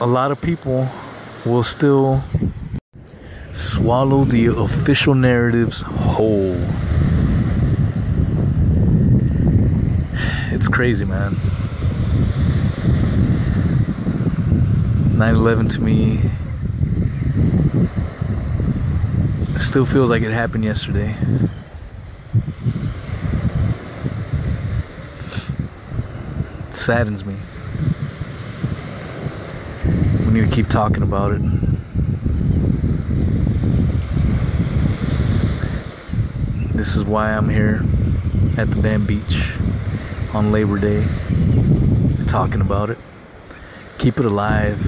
a 0.00 0.06
lot 0.06 0.32
of 0.32 0.40
people 0.40 0.88
will 1.44 1.62
still 1.62 2.22
swallow 3.52 4.24
the 4.24 4.46
official 4.46 5.14
narratives 5.14 5.82
whole. 5.82 6.56
It's 10.52 10.68
crazy, 10.68 11.04
man. 11.04 11.36
9 15.16 15.34
11 15.34 15.68
to 15.68 15.80
me 15.82 16.30
still 19.58 19.84
feels 19.84 20.08
like 20.10 20.22
it 20.22 20.32
happened 20.32 20.64
yesterday. 20.64 21.14
saddens 26.72 27.24
me. 27.24 27.36
We 30.30 30.42
need 30.42 30.48
to 30.48 30.54
keep 30.54 30.68
talking 30.68 31.02
about 31.02 31.32
it. 31.32 31.42
This 36.72 36.94
is 36.94 37.04
why 37.04 37.32
I'm 37.32 37.48
here 37.48 37.82
at 38.56 38.70
the 38.70 38.80
damn 38.80 39.06
beach 39.06 39.54
on 40.32 40.52
Labor 40.52 40.78
Day 40.78 41.04
talking 42.28 42.60
about 42.60 42.90
it. 42.90 42.98
Keep 43.98 44.20
it 44.20 44.24
alive. 44.24 44.78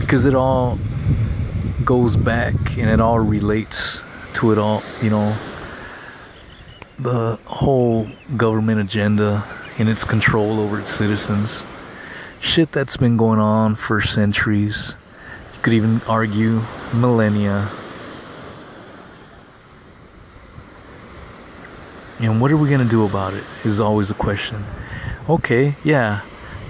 Because 0.00 0.24
it 0.24 0.34
all 0.34 0.78
goes 1.84 2.16
back 2.16 2.54
and 2.78 2.88
it 2.88 2.98
all 2.98 3.20
relates 3.20 4.02
to 4.36 4.52
it 4.52 4.58
all, 4.58 4.82
you 5.02 5.10
know, 5.10 5.36
the 6.98 7.38
whole 7.44 8.08
government 8.38 8.80
agenda 8.80 9.44
and 9.76 9.90
its 9.90 10.02
control 10.02 10.60
over 10.60 10.80
its 10.80 10.88
citizens. 10.88 11.62
Shit 12.44 12.72
that's 12.72 12.98
been 12.98 13.16
going 13.16 13.40
on 13.40 13.74
for 13.74 14.02
centuries. 14.02 14.94
You 15.54 15.60
could 15.62 15.72
even 15.72 16.02
argue 16.06 16.60
millennia. 16.92 17.70
And 22.20 22.42
what 22.42 22.52
are 22.52 22.58
we 22.58 22.68
going 22.68 22.82
to 22.82 22.88
do 22.88 23.06
about 23.06 23.32
it? 23.32 23.44
Is 23.64 23.80
always 23.80 24.08
the 24.08 24.14
question. 24.14 24.62
Okay, 25.26 25.74
yeah, 25.84 26.20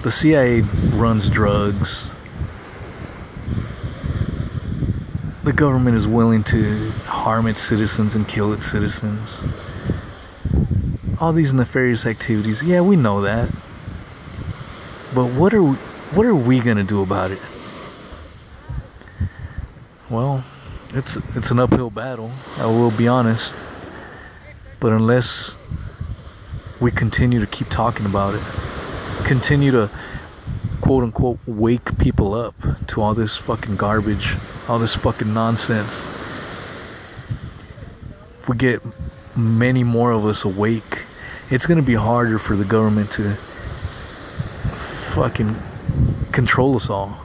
the 0.01 0.11
CIA 0.11 0.61
runs 0.61 1.29
drugs. 1.29 2.09
The 5.43 5.51
government 5.51 5.97
is 5.97 6.07
willing 6.07 6.45
to 6.45 6.89
harm 7.01 7.47
its 7.47 7.59
citizens 7.59 8.15
and 8.15 8.25
kill 8.25 8.53
its 8.53 8.65
citizens 8.65 9.41
all 11.19 11.33
these 11.33 11.53
nefarious 11.53 12.05
activities. 12.05 12.61
Yeah, 12.61 12.81
we 12.81 12.95
know 12.95 13.21
that. 13.21 13.49
But 15.15 15.27
what 15.27 15.53
are 15.53 15.63
we, 15.63 15.75
what 16.13 16.25
are 16.25 16.35
we 16.35 16.59
going 16.59 16.75
to 16.75 16.83
do 16.83 17.01
about 17.01 17.31
it? 17.31 17.39
Well, 20.09 20.43
it's 20.93 21.17
it's 21.35 21.51
an 21.51 21.59
uphill 21.59 21.89
battle. 21.89 22.31
I 22.57 22.65
will 22.65 22.91
be 22.91 23.07
honest. 23.07 23.55
But 24.81 24.91
unless 24.91 25.55
we 26.81 26.91
continue 26.91 27.39
to 27.39 27.47
keep 27.47 27.69
talking 27.69 28.05
about 28.05 28.35
it, 28.35 28.41
continue 29.23 29.71
to 29.71 29.89
quote 30.81 31.03
unquote 31.03 31.39
wake 31.47 31.97
people 31.97 32.33
up 32.33 32.53
to 32.87 33.01
all 33.01 33.13
this 33.13 33.37
fucking 33.37 33.77
garbage, 33.77 34.35
all 34.67 34.79
this 34.79 34.95
fucking 34.95 35.33
nonsense. 35.33 36.03
If 38.41 38.49
we 38.49 38.57
get 38.57 38.81
many 39.33 39.85
more 39.85 40.11
of 40.11 40.25
us 40.25 40.43
awake, 40.43 41.03
it's 41.49 41.65
going 41.65 41.77
to 41.79 41.85
be 41.85 41.95
harder 41.95 42.37
for 42.37 42.57
the 42.57 42.65
government 42.65 43.11
to 43.11 43.37
fucking 45.15 45.55
control 46.33 46.75
us 46.75 46.89
all. 46.89 47.17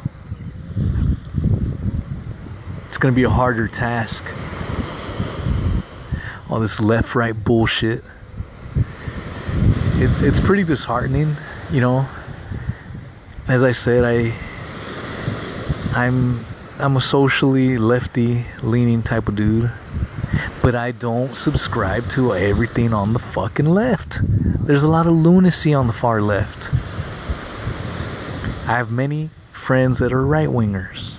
It's 2.86 2.98
to 2.98 3.10
be 3.10 3.24
a 3.24 3.30
harder 3.30 3.66
task. 3.66 4.24
all 6.48 6.60
this 6.60 6.78
left 6.78 7.16
right 7.16 7.32
bullshit. 7.32 8.04
It, 9.96 10.10
it's 10.22 10.38
pretty 10.38 10.62
disheartening, 10.62 11.36
you 11.72 11.80
know. 11.80 12.06
As 13.48 13.64
I 13.64 13.72
said, 13.72 14.04
I 14.04 14.34
I'm 15.92 16.46
I'm 16.78 16.96
a 16.96 17.00
socially 17.00 17.76
lefty 17.76 18.44
leaning 18.62 19.02
type 19.02 19.26
of 19.26 19.34
dude, 19.34 19.72
but 20.62 20.76
I 20.76 20.92
don't 20.92 21.34
subscribe 21.34 22.08
to 22.10 22.34
everything 22.36 22.94
on 22.94 23.14
the 23.14 23.18
fucking 23.18 23.66
left. 23.66 24.20
There's 24.64 24.84
a 24.84 24.88
lot 24.88 25.08
of 25.08 25.12
lunacy 25.14 25.74
on 25.74 25.88
the 25.88 25.92
far 25.92 26.22
left. 26.22 26.70
I 28.70 28.74
have 28.74 28.92
many 28.92 29.30
friends 29.50 29.98
that 29.98 30.12
are 30.12 30.24
right 30.24 30.48
wingers. 30.48 31.14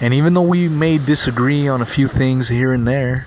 And 0.00 0.14
even 0.14 0.34
though 0.34 0.42
we 0.42 0.68
may 0.68 0.96
disagree 0.96 1.66
on 1.66 1.82
a 1.82 1.84
few 1.84 2.06
things 2.06 2.48
here 2.48 2.72
and 2.72 2.86
there, 2.86 3.26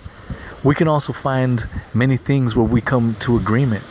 we 0.64 0.76
can 0.76 0.88
also 0.88 1.12
find 1.12 1.68
many 1.94 2.16
things 2.16 2.56
where 2.56 2.66
we 2.66 2.80
come 2.80 3.18
to 3.20 3.36
agreement. 3.36 3.84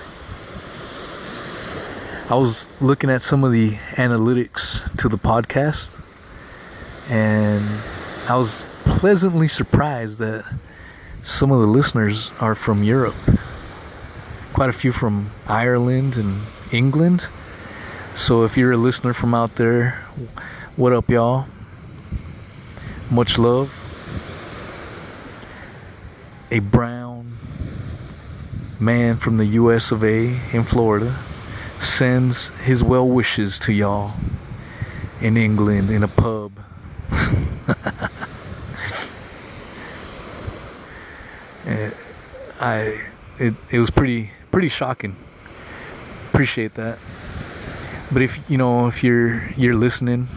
I 2.30 2.36
was 2.36 2.66
looking 2.80 3.10
at 3.10 3.20
some 3.20 3.44
of 3.44 3.52
the 3.52 3.72
analytics 3.96 4.90
to 4.96 5.10
the 5.10 5.18
podcast, 5.18 6.00
and 7.10 7.62
I 8.26 8.38
was 8.38 8.64
pleasantly 8.84 9.48
surprised 9.48 10.18
that 10.20 10.46
some 11.22 11.52
of 11.52 11.60
the 11.60 11.66
listeners 11.66 12.30
are 12.40 12.54
from 12.54 12.82
Europe. 12.82 13.16
Quite 14.54 14.70
a 14.70 14.72
few 14.72 14.92
from 14.92 15.30
Ireland 15.46 16.16
and 16.16 16.40
England. 16.72 17.28
So 18.16 18.44
if 18.44 18.57
you're 18.57 18.72
a 18.72 18.77
listener 18.77 19.12
from 19.12 19.35
out 19.35 19.57
there, 19.57 20.07
what 20.77 20.92
up, 20.92 21.11
y'all? 21.11 21.46
Much 23.11 23.38
love. 23.38 23.72
A 26.53 26.61
brown 26.61 27.37
man 28.79 29.16
from 29.16 29.38
the 29.38 29.46
US 29.46 29.90
of 29.90 30.05
A 30.05 30.38
in 30.53 30.62
Florida 30.62 31.18
sends 31.81 32.50
his 32.62 32.85
well 32.85 33.09
wishes 33.09 33.59
to 33.61 33.72
y'all 33.72 34.14
in 35.20 35.37
England 35.37 35.90
in 35.90 36.05
a 36.05 36.09
pub. 36.09 36.53
I 42.61 43.00
it 43.38 43.55
it 43.70 43.79
was 43.79 43.90
pretty 43.90 44.31
pretty 44.53 44.68
shocking. 44.68 45.16
Appreciate 46.31 46.74
that. 46.74 46.98
But 48.14 48.22
if 48.22 48.38
you 48.48 48.57
know 48.57 48.87
if 48.87 49.05
you're 49.05 49.50
you're 49.57 49.74
listening 49.74 50.29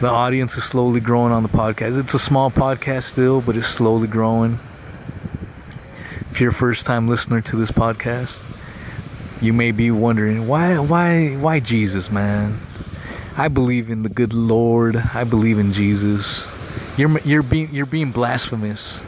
the 0.00 0.10
audience 0.10 0.54
is 0.58 0.64
slowly 0.64 1.00
growing 1.00 1.32
on 1.32 1.42
the 1.42 1.48
podcast. 1.48 1.98
It's 1.98 2.12
a 2.12 2.18
small 2.18 2.50
podcast 2.50 3.04
still, 3.04 3.40
but 3.40 3.56
it's 3.56 3.68
slowly 3.68 4.06
growing. 4.06 4.58
If 6.30 6.42
you're 6.42 6.50
a 6.50 6.54
first 6.54 6.84
time 6.84 7.08
listener 7.08 7.40
to 7.40 7.56
this 7.56 7.70
podcast, 7.70 8.42
you 9.40 9.54
may 9.54 9.70
be 9.70 9.90
wondering 9.90 10.46
why 10.46 10.78
why 10.78 11.36
why 11.36 11.60
Jesus, 11.60 12.10
man? 12.10 12.60
I 13.38 13.48
believe 13.48 13.88
in 13.88 14.02
the 14.02 14.10
good 14.10 14.34
Lord. 14.34 14.96
I 14.96 15.24
believe 15.24 15.58
in 15.58 15.72
Jesus. 15.72 16.44
You're 16.98 17.18
you're 17.20 17.42
being 17.42 17.72
you're 17.72 17.86
being 17.86 18.12
blasphemous. 18.12 19.00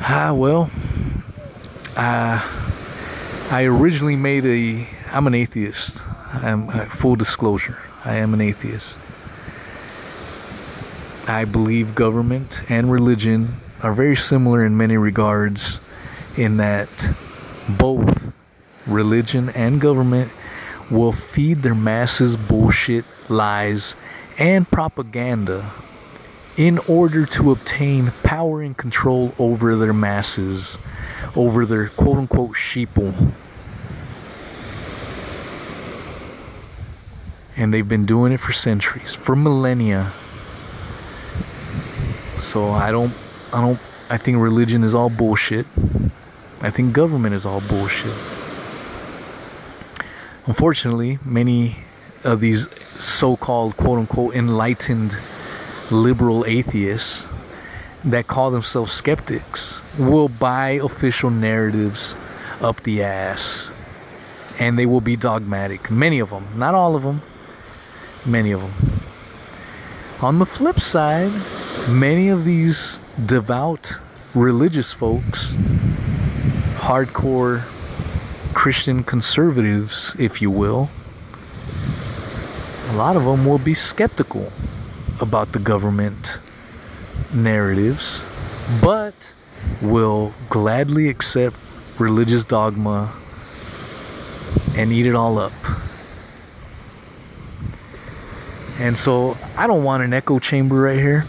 Ah, 0.00 0.32
well, 0.32 0.70
uh, 1.94 2.42
I 3.50 3.64
originally 3.64 4.16
made 4.16 4.44
a. 4.44 4.88
I'm 5.14 5.28
an 5.28 5.34
atheist. 5.36 6.02
I'm 6.32 6.68
uh, 6.68 6.86
full 6.86 7.14
disclosure. 7.14 7.78
I 8.04 8.16
am 8.16 8.34
an 8.34 8.40
atheist. 8.40 8.96
I 11.28 11.44
believe 11.44 11.94
government 11.94 12.62
and 12.68 12.90
religion 12.90 13.60
are 13.80 13.92
very 13.92 14.16
similar 14.16 14.66
in 14.66 14.76
many 14.76 14.96
regards, 14.96 15.78
in 16.36 16.56
that 16.56 16.88
both 17.68 18.32
religion 18.88 19.50
and 19.50 19.80
government 19.80 20.32
will 20.90 21.12
feed 21.12 21.62
their 21.62 21.76
masses 21.76 22.36
bullshit, 22.36 23.04
lies, 23.28 23.94
and 24.36 24.68
propaganda 24.68 25.72
in 26.56 26.78
order 26.88 27.24
to 27.26 27.52
obtain 27.52 28.12
power 28.24 28.60
and 28.62 28.76
control 28.76 29.32
over 29.38 29.76
their 29.76 29.92
masses, 29.92 30.76
over 31.36 31.64
their 31.64 31.90
quote 31.90 32.18
unquote 32.18 32.56
sheeple. 32.56 33.32
And 37.56 37.72
they've 37.72 37.88
been 37.88 38.06
doing 38.06 38.32
it 38.32 38.38
for 38.38 38.52
centuries, 38.52 39.14
for 39.14 39.36
millennia. 39.36 40.12
So 42.40 42.70
I 42.70 42.90
don't, 42.90 43.12
I 43.52 43.60
don't, 43.60 43.78
I 44.10 44.16
think 44.16 44.38
religion 44.38 44.82
is 44.84 44.94
all 44.94 45.08
bullshit. 45.08 45.66
I 46.60 46.70
think 46.70 46.92
government 46.92 47.34
is 47.34 47.46
all 47.46 47.60
bullshit. 47.60 48.14
Unfortunately, 50.46 51.18
many 51.24 51.84
of 52.22 52.40
these 52.40 52.68
so 52.98 53.36
called 53.36 53.76
quote 53.76 53.98
unquote 53.98 54.34
enlightened 54.34 55.16
liberal 55.90 56.44
atheists 56.46 57.24
that 58.04 58.26
call 58.26 58.50
themselves 58.50 58.92
skeptics 58.92 59.80
will 59.98 60.28
buy 60.28 60.70
official 60.70 61.30
narratives 61.30 62.14
up 62.60 62.82
the 62.82 63.02
ass 63.02 63.68
and 64.58 64.78
they 64.78 64.86
will 64.86 65.00
be 65.00 65.16
dogmatic. 65.16 65.90
Many 65.90 66.18
of 66.18 66.30
them, 66.30 66.46
not 66.56 66.74
all 66.74 66.94
of 66.94 67.02
them, 67.02 67.22
many 68.26 68.52
of 68.52 68.60
them. 68.60 69.00
On 70.20 70.38
the 70.38 70.46
flip 70.46 70.80
side, 70.80 71.32
many 71.88 72.28
of 72.28 72.44
these 72.44 72.98
devout 73.26 73.98
religious 74.34 74.92
folks, 74.92 75.52
hardcore 76.76 77.62
Christian 78.54 79.04
conservatives, 79.04 80.14
if 80.18 80.40
you 80.40 80.50
will, 80.50 80.88
a 82.90 82.96
lot 82.96 83.16
of 83.16 83.24
them 83.24 83.44
will 83.44 83.58
be 83.58 83.74
skeptical 83.74 84.52
about 85.20 85.52
the 85.52 85.58
government 85.58 86.38
narratives, 87.32 88.22
but 88.80 89.14
will 89.82 90.32
gladly 90.48 91.08
accept 91.08 91.56
religious 91.98 92.44
dogma 92.44 93.12
and 94.76 94.92
eat 94.92 95.06
it 95.06 95.14
all 95.14 95.38
up. 95.38 95.52
And 98.78 98.98
so 98.98 99.36
I 99.56 99.66
don't 99.66 99.84
want 99.84 100.02
an 100.02 100.12
echo 100.12 100.38
chamber 100.38 100.76
right 100.76 100.98
here. 100.98 101.26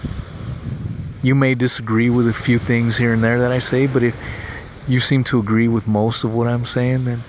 You 1.22 1.36
may 1.36 1.56
disagree 1.56 2.10
with 2.10 2.28
a 2.28 2.34
few 2.34 2.60
things 2.60 2.98
here 2.98 3.14
and 3.14 3.24
there 3.24 3.40
that 3.40 3.52
I 3.52 3.60
say, 3.60 3.88
but 3.88 4.04
if 4.04 4.16
you 4.88 5.00
seem 5.00 5.24
to 5.26 5.40
agree 5.40 5.68
with 5.68 5.88
most 5.88 6.24
of 6.24 6.34
what 6.34 6.48
I'm 6.48 6.66
saying, 6.66 7.06
then 7.06 7.24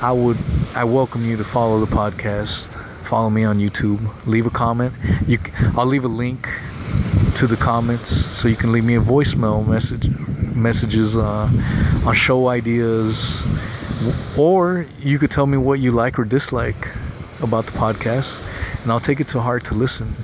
I 0.00 0.12
would 0.12 0.38
I 0.74 0.84
welcome 0.84 1.24
you 1.24 1.36
to 1.36 1.44
follow 1.44 1.84
the 1.84 1.86
podcast. 1.86 2.66
Follow 3.04 3.30
me 3.30 3.44
on 3.44 3.58
YouTube. 3.58 4.10
Leave 4.26 4.46
a 4.46 4.50
comment. 4.50 4.92
You, 5.26 5.38
I'll 5.76 5.86
leave 5.86 6.04
a 6.04 6.08
link 6.08 6.48
to 7.36 7.46
the 7.46 7.56
comments 7.56 8.10
so 8.10 8.48
you 8.48 8.56
can 8.56 8.72
leave 8.72 8.84
me 8.84 8.96
a 8.96 9.00
voicemail 9.00 9.66
message, 9.66 10.08
messages 10.54 11.16
uh, 11.16 11.48
on 12.04 12.14
show 12.14 12.48
ideas, 12.48 13.42
or 14.36 14.86
you 14.98 15.18
could 15.18 15.30
tell 15.30 15.46
me 15.46 15.56
what 15.56 15.80
you 15.80 15.90
like 15.90 16.18
or 16.18 16.24
dislike 16.24 16.88
about 17.40 17.66
the 17.66 17.72
podcast, 17.72 18.38
and 18.82 18.92
I'll 18.92 19.00
take 19.00 19.20
it 19.20 19.28
to 19.28 19.40
heart 19.40 19.64
to 19.66 19.74
listen. 19.74 20.14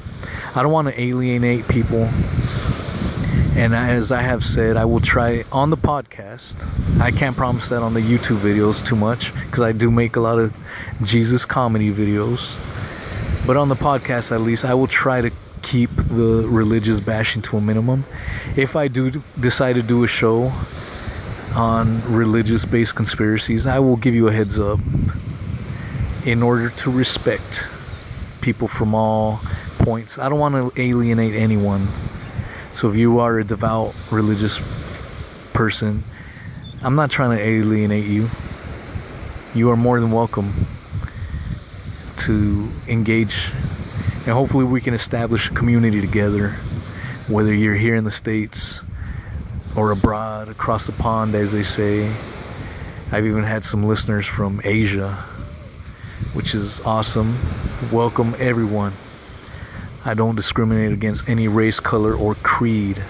I 0.55 0.63
don't 0.63 0.73
want 0.73 0.89
to 0.89 1.01
alienate 1.01 1.69
people 1.69 2.09
and 3.57 3.73
as 3.73 4.11
I 4.11 4.23
have 4.23 4.45
said, 4.45 4.77
I 4.77 4.85
will 4.85 4.99
try 4.99 5.45
on 5.53 5.71
the 5.71 5.77
podcast. 5.77 6.57
I 7.01 7.13
can't 7.13 7.37
promise 7.37 7.69
that 7.69 7.83
on 7.83 7.95
the 7.95 8.01
YouTube 8.01 8.39
videos 8.39 8.85
too 8.85 8.97
much 8.97 9.33
because 9.33 9.61
I 9.61 9.71
do 9.71 9.93
make 9.93 10.17
a 10.17 10.21
lot 10.21 10.41
of 10.41 10.53
Jesus 11.05 11.45
comedy 11.45 11.93
videos. 11.93 12.53
But 13.47 13.57
on 13.57 13.69
the 13.69 13.77
podcast, 13.77 14.33
at 14.33 14.41
least, 14.41 14.65
I 14.65 14.75
will 14.75 14.89
try 14.89 15.21
to 15.21 15.31
keep 15.63 15.95
the 15.95 16.45
religious 16.49 16.99
bashing 16.99 17.43
to 17.43 17.57
a 17.57 17.61
minimum. 17.61 18.05
If 18.57 18.75
I 18.75 18.89
do 18.89 19.23
decide 19.39 19.75
to 19.75 19.83
do 19.83 20.03
a 20.03 20.09
show 20.09 20.53
on 21.55 22.03
religious 22.13 22.65
based 22.65 22.97
conspiracies, 22.97 23.69
I 23.69 23.79
will 23.79 23.97
give 23.97 24.15
you 24.15 24.27
a 24.27 24.33
heads 24.33 24.59
up 24.59 24.81
in 26.25 26.43
order 26.43 26.71
to 26.71 26.91
respect 26.91 27.69
people 28.45 28.69
from 28.69 28.95
all 28.95 29.41
points. 29.79 30.19
I 30.19 30.29
don't 30.29 30.39
want 30.39 30.55
to 30.55 30.81
alienate 30.81 31.35
anyone 31.35 31.89
so 32.75 32.91
if 32.91 32.97
you 32.97 33.21
are 33.21 33.39
a 33.39 33.45
devout 33.45 33.95
religious 34.11 34.61
person, 35.53 36.03
I'm 36.83 36.97
not 36.97 37.09
trying 37.09 37.39
to 37.39 37.43
alienate 37.43 38.05
you. 38.05 38.29
You 39.55 39.71
are 39.71 39.77
more 39.77 40.01
than 40.01 40.11
welcome 40.11 40.67
to 42.17 42.69
engage 42.89 43.51
and 44.27 44.35
hopefully 44.35 44.65
we 44.65 44.81
can 44.81 44.93
establish 44.93 45.51
a 45.51 45.55
community 45.55 46.01
together 46.01 46.57
whether 47.29 47.55
you're 47.55 47.75
here 47.75 47.95
in 47.95 48.05
the 48.05 48.11
states 48.11 48.81
or 49.77 49.91
abroad 49.91 50.49
across 50.49 50.87
the 50.87 50.93
pond 50.93 51.35
as 51.35 51.53
they 51.53 51.63
say 51.63 52.11
i've 53.13 53.27
even 53.27 53.43
had 53.43 53.63
some 53.63 53.85
listeners 53.85 54.27
from 54.27 54.61
asia 54.65 55.23
which 56.33 56.55
is 56.55 56.81
awesome 56.81 57.39
welcome 57.91 58.35
everyone 58.39 58.93
I 60.07 60.13
don't 60.13 60.37
discriminate 60.37 60.93
against 60.93 61.27
any 61.31 61.49
race, 61.49 61.81
color, 61.81 62.15
or 62.15 62.35
creed. 62.35 63.03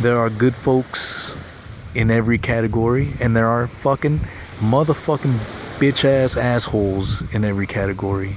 there 0.00 0.18
are 0.18 0.28
good 0.28 0.56
folks 0.56 1.36
in 1.94 2.10
every 2.10 2.38
category, 2.38 3.12
and 3.20 3.36
there 3.36 3.46
are 3.46 3.68
fucking 3.68 4.18
motherfucking 4.58 5.38
bitch 5.78 6.04
ass 6.04 6.36
assholes 6.36 7.22
in 7.32 7.44
every 7.44 7.68
category. 7.68 8.34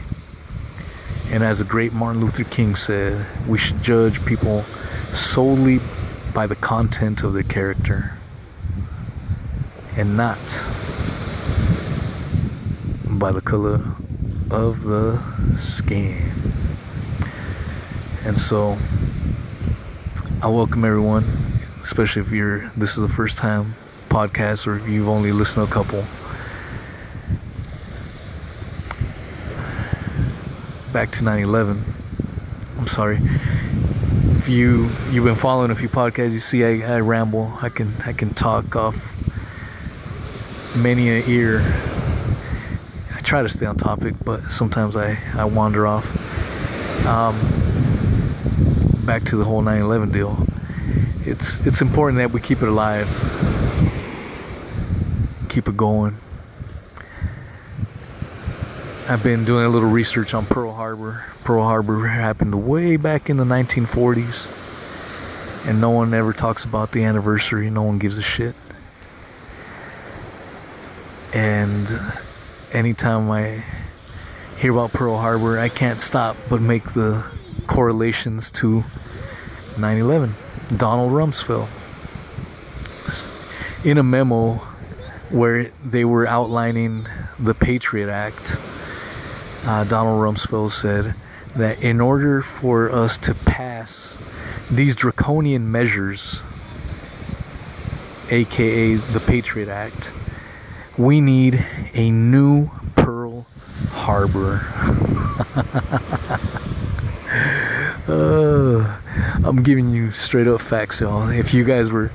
And 1.31 1.43
as 1.43 1.57
the 1.57 1.65
great 1.65 1.91
Martin 1.91 2.21
Luther 2.21 2.43
King 2.43 2.75
said, 2.75 3.25
we 3.47 3.57
should 3.57 3.81
judge 3.81 4.23
people 4.25 4.63
solely 5.11 5.79
by 6.35 6.45
the 6.45 6.55
content 6.55 7.23
of 7.23 7.33
their 7.33 7.41
character 7.41 8.13
and 9.97 10.15
not 10.15 10.37
by 13.25 13.31
the 13.31 13.41
color 13.41 13.81
of 14.51 14.83
the 14.83 15.19
skin. 15.57 16.31
And 18.23 18.37
so 18.37 18.77
I 20.43 20.47
welcome 20.47 20.85
everyone, 20.85 21.23
especially 21.79 22.21
if 22.21 22.29
you're 22.29 22.71
this 22.77 22.91
is 22.91 22.97
the 22.97 23.09
first 23.09 23.39
time 23.39 23.73
podcast 24.09 24.67
or 24.67 24.77
if 24.77 24.87
you've 24.87 25.07
only 25.07 25.31
listened 25.31 25.67
to 25.67 25.71
a 25.71 25.73
couple. 25.73 26.05
Back 30.93 31.09
to 31.13 31.23
9/11. 31.23 31.81
I'm 32.77 32.87
sorry. 32.87 33.19
If 34.37 34.49
you 34.49 34.91
you've 35.09 35.25
been 35.25 35.33
following 35.33 35.71
a 35.71 35.75
few 35.75 35.89
podcasts, 35.89 36.33
you 36.33 36.39
see 36.39 36.63
I, 36.63 36.97
I 36.97 36.99
ramble. 36.99 37.57
I 37.59 37.69
can 37.69 37.91
I 38.05 38.13
can 38.13 38.35
talk 38.35 38.75
off 38.75 38.95
many 40.75 41.09
a 41.09 41.25
ear. 41.25 41.94
Try 43.25 43.41
to 43.41 43.49
stay 43.49 43.65
on 43.65 43.75
topic, 43.75 44.13
but 44.23 44.51
sometimes 44.51 44.95
I, 44.95 45.17
I 45.33 45.45
wander 45.45 45.87
off. 45.87 46.05
Um, 47.07 47.35
back 49.03 49.23
to 49.25 49.35
the 49.35 49.43
whole 49.43 49.63
9/11 49.63 50.11
deal. 50.11 50.45
It's 51.25 51.59
it's 51.61 51.81
important 51.81 52.19
that 52.19 52.31
we 52.31 52.39
keep 52.39 52.61
it 52.61 52.67
alive, 52.67 53.07
keep 55.49 55.67
it 55.67 55.75
going. 55.75 56.19
I've 59.07 59.23
been 59.23 59.43
doing 59.43 59.65
a 59.65 59.69
little 59.69 59.89
research 59.89 60.35
on 60.35 60.45
Pearl 60.45 60.71
Harbor. 60.71 61.25
Pearl 61.43 61.63
Harbor 61.63 62.07
happened 62.07 62.67
way 62.67 62.95
back 62.95 63.31
in 63.31 63.37
the 63.37 63.43
1940s, 63.43 64.51
and 65.67 65.81
no 65.81 65.89
one 65.89 66.13
ever 66.13 66.31
talks 66.31 66.63
about 66.63 66.91
the 66.91 67.03
anniversary. 67.03 67.71
No 67.71 67.81
one 67.81 67.97
gives 67.97 68.19
a 68.19 68.23
shit. 68.23 68.53
And 71.33 71.87
anytime 72.71 73.29
I 73.29 73.63
hear 74.57 74.71
about 74.71 74.93
Pearl 74.93 75.17
Harbor, 75.17 75.59
I 75.59 75.69
can't 75.69 76.01
stop 76.01 76.37
but 76.49 76.61
make 76.61 76.93
the 76.93 77.23
correlations 77.67 78.51
to 78.51 78.83
9 79.77 79.97
11. 79.97 80.33
Donald 80.77 81.11
Rumsfeld. 81.11 81.67
In 83.83 83.97
a 83.97 84.03
memo 84.03 84.55
where 85.29 85.71
they 85.83 86.05
were 86.05 86.25
outlining 86.27 87.07
the 87.37 87.53
Patriot 87.53 88.09
Act, 88.09 88.57
uh, 89.65 89.83
Donald 89.83 90.21
Rumsfeld 90.21 90.71
said 90.71 91.15
that 91.55 91.81
in 91.81 92.01
order 92.01 92.41
for 92.41 92.91
us 92.91 93.17
to 93.19 93.33
pass 93.33 94.17
these 94.69 94.95
draconian 94.95 95.71
measures, 95.71 96.41
aka 98.29 98.95
the 98.95 99.19
Patriot 99.19 99.69
Act, 99.69 100.11
we 100.97 101.19
need 101.19 101.65
a 101.93 102.09
new 102.09 102.69
Pearl 102.95 103.45
Harbor. 103.89 104.61
uh, 108.07 108.97
I'm 109.43 109.61
giving 109.63 109.93
you 109.93 110.11
straight 110.11 110.47
up 110.47 110.61
facts, 110.61 111.01
y'all. 111.01 111.29
If 111.29 111.53
you 111.53 111.63
guys 111.63 111.91
were 111.91 112.11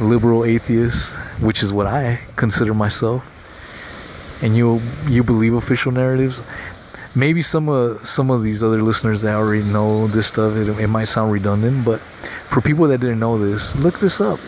liberal 0.00 0.44
atheists, 0.44 1.14
which 1.40 1.62
is 1.62 1.72
what 1.72 1.86
I 1.86 2.20
consider 2.36 2.72
myself, 2.72 3.24
and 4.40 4.56
you 4.56 4.80
you 5.08 5.22
believe 5.22 5.54
official 5.54 5.92
narratives, 5.92 6.40
maybe 7.14 7.42
some 7.42 7.68
of 7.68 8.08
some 8.08 8.30
of 8.30 8.42
these 8.42 8.62
other 8.62 8.80
listeners 8.80 9.20
that 9.22 9.34
already 9.34 9.62
know 9.62 10.08
this 10.08 10.26
stuff, 10.26 10.56
it, 10.56 10.68
it 10.80 10.88
might 10.88 11.04
sound 11.04 11.32
redundant, 11.32 11.84
but 11.84 12.00
for 12.48 12.62
people 12.62 12.88
that 12.88 13.00
didn't 13.00 13.20
know 13.20 13.38
this, 13.38 13.74
look 13.76 14.00
this 14.00 14.20
up. 14.20 14.40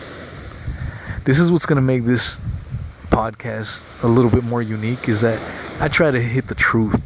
This 1.23 1.39
is 1.39 1.51
what's 1.51 1.65
gonna 1.65 1.81
make 1.81 2.03
this 2.03 2.39
podcast 3.15 3.85
a 4.03 4.07
little 4.07 4.29
bit 4.29 4.43
more 4.43 4.61
unique. 4.61 5.07
Is 5.07 5.21
that 5.21 5.39
I 5.79 5.87
try 5.87 6.11
to 6.11 6.21
hit 6.21 6.47
the 6.47 6.55
truth 6.55 7.01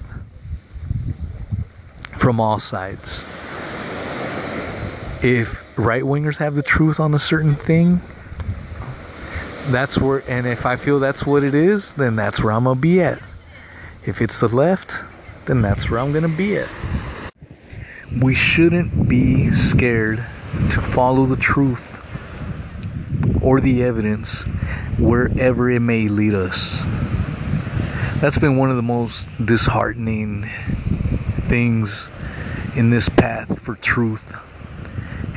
from 2.17 2.39
all 2.39 2.59
sides. 2.59 3.23
If 5.21 5.63
right 5.77 6.03
wingers 6.03 6.37
have 6.37 6.55
the 6.55 6.63
truth 6.63 6.99
on 6.99 7.13
a 7.13 7.19
certain 7.19 7.53
thing, 7.53 8.01
that's 9.67 9.99
where, 9.99 10.23
and 10.27 10.47
if 10.47 10.65
I 10.65 10.77
feel 10.77 10.99
that's 10.99 11.25
what 11.25 11.43
it 11.43 11.53
is, 11.53 11.93
then 11.93 12.15
that's 12.15 12.43
where 12.43 12.53
I'm 12.53 12.63
gonna 12.63 12.79
be 12.79 13.01
at. 13.01 13.21
If 14.05 14.21
it's 14.21 14.39
the 14.39 14.47
left, 14.47 14.97
then 15.45 15.61
that's 15.61 15.89
where 15.89 15.99
I'm 15.99 16.11
gonna 16.11 16.27
be 16.27 16.57
at. 16.57 16.69
We 18.19 18.33
shouldn't 18.33 19.07
be 19.07 19.53
scared 19.53 20.25
to 20.71 20.81
follow 20.81 21.25
the 21.27 21.35
truth 21.37 21.88
or 23.41 23.61
the 23.61 23.83
evidence 23.83 24.43
wherever 24.97 25.69
it 25.69 25.79
may 25.79 26.07
lead 26.07 26.33
us. 26.33 26.81
That's 28.21 28.37
been 28.37 28.57
one 28.57 28.69
of 28.69 28.75
the 28.75 28.81
most 28.81 29.27
disheartening 29.43 30.49
things 31.47 32.07
in 32.75 32.89
this 32.89 33.09
path 33.09 33.59
for 33.61 33.75
truth 33.75 34.33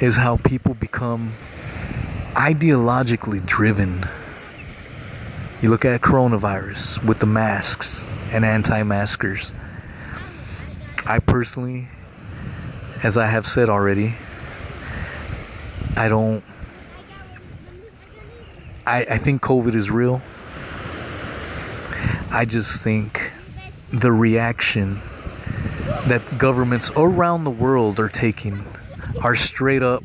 is 0.01 0.17
how 0.17 0.37
people 0.39 0.75
become 0.75 1.33
ideologically 2.35 3.45
driven. 3.47 4.05
You 5.61 5.71
look 5.71 5.85
at 5.85 6.01
coronavirus 6.01 7.05
with 7.05 7.21
the 7.21 7.27
masks 7.27 8.05
and 8.33 8.45
anti 8.45 8.83
maskers. 8.83 9.53
I 11.07 11.19
personally, 11.21 11.89
as 13.03 13.17
I 13.17 13.27
have 13.27 13.47
said 13.47 13.69
already, 13.69 14.15
I 15.97 16.09
don't. 16.09 16.43
I, 18.87 18.99
I 19.03 19.19
think 19.19 19.43
COVID 19.43 19.75
is 19.75 19.91
real. 19.91 20.21
I 22.31 22.45
just 22.45 22.83
think 22.83 23.31
the 23.93 24.11
reaction 24.11 25.01
that 26.07 26.23
governments 26.39 26.91
around 26.97 27.45
the 27.45 27.51
world 27.51 28.01
are 28.01 28.09
taking 28.09 28.65
are 29.23 29.37
straight 29.37 29.83
up 29.83 30.03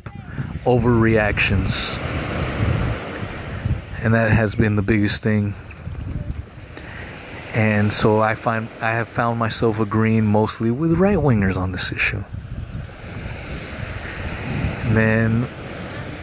overreactions. 0.65 1.97
And 4.03 4.13
that 4.13 4.31
has 4.31 4.53
been 4.53 4.75
the 4.75 4.81
biggest 4.81 5.23
thing. 5.23 5.55
And 7.53 7.91
so 7.91 8.19
I 8.19 8.35
find 8.35 8.67
I 8.81 8.91
have 8.91 9.07
found 9.07 9.39
myself 9.39 9.79
agreeing 9.79 10.25
mostly 10.25 10.69
with 10.69 10.93
right 10.93 11.17
wingers 11.17 11.57
on 11.57 11.71
this 11.71 11.91
issue. 11.91 12.23
And 14.83 14.95
then 14.95 15.47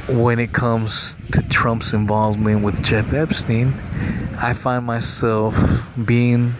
when 0.08 0.38
it 0.38 0.52
comes 0.52 1.16
to 1.32 1.42
Trump's 1.48 1.92
involvement 1.92 2.62
with 2.62 2.82
Jeff 2.82 3.12
Epstein, 3.12 3.72
I 4.38 4.52
find 4.52 4.84
myself 4.84 5.56
being 6.04 6.54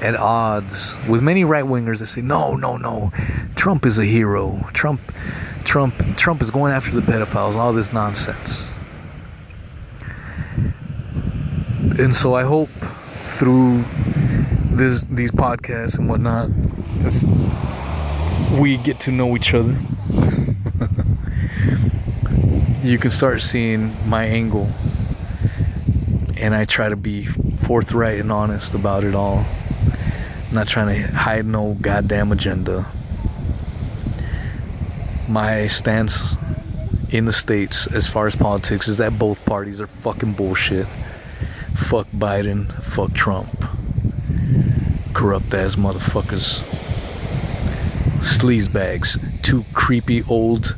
at 0.00 0.14
odds 0.14 0.94
with 1.08 1.22
many 1.22 1.44
right 1.44 1.64
wingers 1.64 1.98
that 1.98 2.06
say, 2.06 2.20
no, 2.20 2.54
no, 2.56 2.76
no, 2.76 3.12
Trump 3.56 3.86
is 3.86 3.98
a 3.98 4.04
hero. 4.04 4.68
Trump, 4.72 5.00
Trump, 5.64 5.94
Trump 6.16 6.42
is 6.42 6.50
going 6.50 6.72
after 6.72 6.90
the 6.90 7.00
pedophiles. 7.00 7.54
All 7.54 7.72
this 7.72 7.92
nonsense. 7.92 8.64
And 11.98 12.14
so 12.14 12.34
I 12.34 12.42
hope 12.42 12.70
through 13.36 13.84
this, 14.70 15.04
these 15.10 15.30
podcasts 15.30 15.98
and 15.98 16.08
whatnot, 16.08 16.50
we 18.60 18.76
get 18.78 19.00
to 19.00 19.10
know 19.10 19.36
each 19.36 19.54
other. 19.54 19.76
you 22.84 22.98
can 22.98 23.10
start 23.10 23.40
seeing 23.40 23.96
my 24.06 24.26
angle, 24.26 24.68
and 26.36 26.54
I 26.54 26.66
try 26.66 26.90
to 26.90 26.96
be 26.96 27.24
forthright 27.24 28.20
and 28.20 28.30
honest 28.30 28.74
about 28.74 29.04
it 29.04 29.14
all. 29.14 29.46
I'm 30.48 30.54
not 30.54 30.68
trying 30.68 30.94
to 30.94 31.10
hide 31.10 31.46
no 31.46 31.78
goddamn 31.80 32.30
agenda. 32.30 32.84
My 35.26 35.66
stance 35.66 36.36
in 37.08 37.24
the 37.24 37.32
States 37.32 37.86
as 37.86 38.06
far 38.06 38.26
as 38.26 38.36
politics 38.36 38.86
is 38.86 38.98
that 38.98 39.18
both 39.18 39.42
parties 39.46 39.80
are 39.80 39.86
fucking 39.86 40.34
bullshit. 40.34 40.86
Fuck 41.74 42.08
Biden, 42.08 42.70
fuck 42.84 43.14
Trump. 43.14 43.64
Corrupt 45.14 45.54
ass 45.54 45.76
motherfuckers. 45.76 46.60
Sleazebags. 48.20 49.18
Two 49.42 49.64
creepy 49.72 50.22
old 50.24 50.76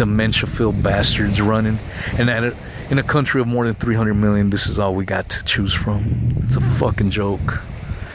dementia 0.00 0.48
filled 0.48 0.82
bastards 0.82 1.42
running. 1.42 1.78
And 2.16 2.30
at 2.30 2.42
a, 2.42 2.56
in 2.88 2.98
a 2.98 3.02
country 3.02 3.38
of 3.38 3.46
more 3.46 3.66
than 3.66 3.74
300 3.74 4.14
million, 4.14 4.48
this 4.48 4.66
is 4.66 4.78
all 4.78 4.94
we 4.94 5.04
got 5.04 5.28
to 5.28 5.44
choose 5.44 5.74
from. 5.74 6.36
It's 6.38 6.56
a 6.56 6.60
fucking 6.62 7.10
joke. 7.10 7.60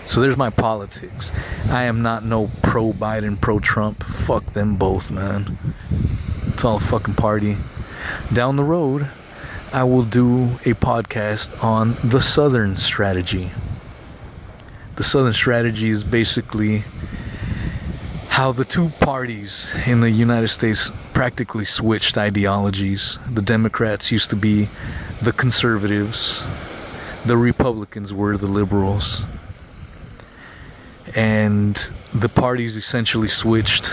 So 0.07 0.19
there's 0.19 0.35
my 0.35 0.49
politics. 0.49 1.31
I 1.69 1.83
am 1.83 2.01
not 2.01 2.25
no 2.25 2.49
pro 2.63 2.91
Biden, 2.91 3.39
pro 3.39 3.59
Trump. 3.59 4.03
Fuck 4.03 4.53
them 4.53 4.77
both, 4.77 5.11
man. 5.11 5.59
It's 6.47 6.65
all 6.65 6.77
a 6.77 6.79
fucking 6.79 7.13
party. 7.13 7.55
down 8.33 8.55
the 8.55 8.63
road, 8.63 9.07
I 9.71 9.83
will 9.83 10.05
do 10.05 10.45
a 10.65 10.73
podcast 10.73 11.63
on 11.63 11.95
the 12.03 12.19
Southern 12.19 12.75
strategy. 12.77 13.51
The 14.95 15.03
Southern 15.03 15.33
strategy 15.33 15.89
is 15.89 16.03
basically 16.03 16.83
how 18.35 18.51
the 18.51 18.65
two 18.65 18.89
parties 18.99 19.73
in 19.87 20.01
the 20.01 20.11
United 20.11 20.49
States 20.49 20.91
practically 21.13 21.63
switched 21.63 22.17
ideologies. 22.17 23.17
The 23.31 23.41
Democrats 23.41 24.11
used 24.11 24.29
to 24.31 24.35
be 24.35 24.67
the 25.21 25.31
conservatives, 25.31 26.43
the 27.25 27.37
Republicans 27.37 28.13
were 28.13 28.35
the 28.35 28.47
liberals. 28.47 29.23
And 31.15 31.75
the 32.13 32.27
parties 32.27 32.75
essentially 32.75 33.29
switched 33.29 33.89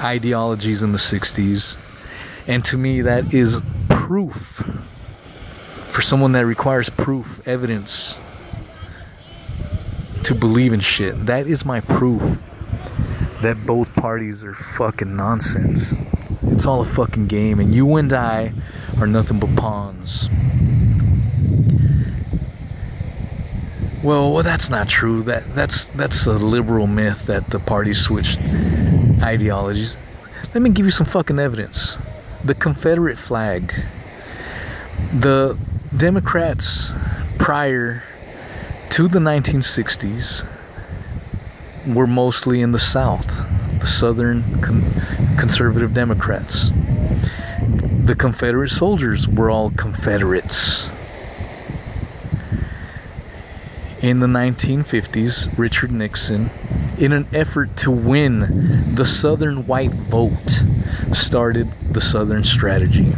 ideologies 0.00 0.82
in 0.82 0.92
the 0.92 0.98
60s. 1.12 1.76
And 2.46 2.64
to 2.64 2.78
me, 2.78 3.02
that 3.02 3.34
is 3.34 3.60
proof 3.90 4.64
for 5.90 6.00
someone 6.00 6.32
that 6.32 6.46
requires 6.46 6.88
proof, 6.88 7.46
evidence 7.46 8.16
to 10.22 10.34
believe 10.34 10.72
in 10.72 10.80
shit. 10.80 11.26
That 11.26 11.46
is 11.46 11.66
my 11.66 11.80
proof 11.80 12.38
that 13.42 13.64
both 13.64 13.92
parties 13.94 14.44
are 14.44 14.54
fucking 14.54 15.16
nonsense. 15.16 15.94
It's 16.42 16.66
all 16.66 16.82
a 16.82 16.84
fucking 16.84 17.26
game, 17.26 17.58
and 17.60 17.74
you 17.74 17.96
and 17.96 18.12
I 18.12 18.52
are 18.98 19.06
nothing 19.06 19.38
but 19.38 19.54
pawns. 19.56 20.28
Well, 24.02 24.32
well, 24.32 24.42
that's 24.42 24.70
not 24.70 24.88
true. 24.88 25.22
That 25.22 25.54
that's 25.54 25.84
that's 25.86 26.26
a 26.26 26.32
liberal 26.32 26.86
myth 26.86 27.26
that 27.26 27.50
the 27.50 27.58
parties 27.58 28.00
switched 28.00 28.38
ideologies. 29.22 29.96
Let 30.54 30.62
me 30.62 30.70
give 30.70 30.86
you 30.86 30.92
some 30.92 31.06
fucking 31.06 31.38
evidence. 31.38 31.96
The 32.44 32.54
Confederate 32.54 33.18
flag. 33.18 33.74
The 35.12 35.58
Democrats 35.96 36.90
prior 37.38 38.02
to 38.90 39.08
the 39.08 39.18
1960s 39.18 40.46
were 41.86 42.06
mostly 42.06 42.60
in 42.60 42.72
the 42.72 42.78
South, 42.78 43.26
the 43.78 43.86
Southern 43.86 44.60
con- 44.60 44.84
conservative 45.38 45.94
Democrats. 45.94 46.70
The 48.04 48.14
Confederate 48.14 48.70
soldiers 48.70 49.28
were 49.28 49.50
all 49.50 49.70
Confederates. 49.70 50.86
In 54.00 54.20
the 54.20 54.26
1950s, 54.26 55.58
Richard 55.58 55.92
Nixon, 55.92 56.50
in 56.98 57.12
an 57.12 57.26
effort 57.32 57.76
to 57.78 57.90
win 57.90 58.94
the 58.94 59.04
Southern 59.04 59.66
white 59.66 59.92
vote, 59.92 60.62
started 61.12 61.70
the 61.90 62.00
Southern 62.00 62.44
strategy. 62.44 63.12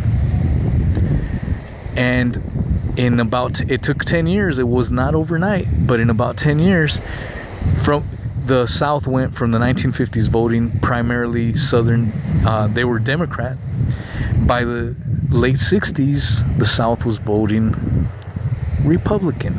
And 1.97 2.93
in 2.97 3.21
about, 3.21 3.61
it 3.71 3.83
took 3.83 4.05
10 4.05 4.27
years, 4.27 4.59
it 4.59 4.69
was 4.69 4.91
not 4.91 5.15
overnight, 5.15 5.87
but 5.87 6.01
in 6.01 6.11
about 6.11 6.37
10 6.37 6.59
years, 6.59 7.01
from 7.85 8.05
the 8.47 8.67
South 8.67 9.07
went 9.07 9.37
from 9.37 9.53
the 9.53 9.59
1950s 9.59 10.29
voting 10.29 10.79
primarily 10.81 11.57
Southern, 11.57 12.13
uh, 12.45 12.69
they 12.69 12.85
were 12.85 12.99
Democrat. 12.99 13.57
By 14.47 14.65
the 14.65 14.97
late 15.29 15.57
60s, 15.57 16.59
the 16.59 16.67
South 16.67 17.05
was 17.05 17.19
voting 17.19 18.09
Republican. 18.85 19.57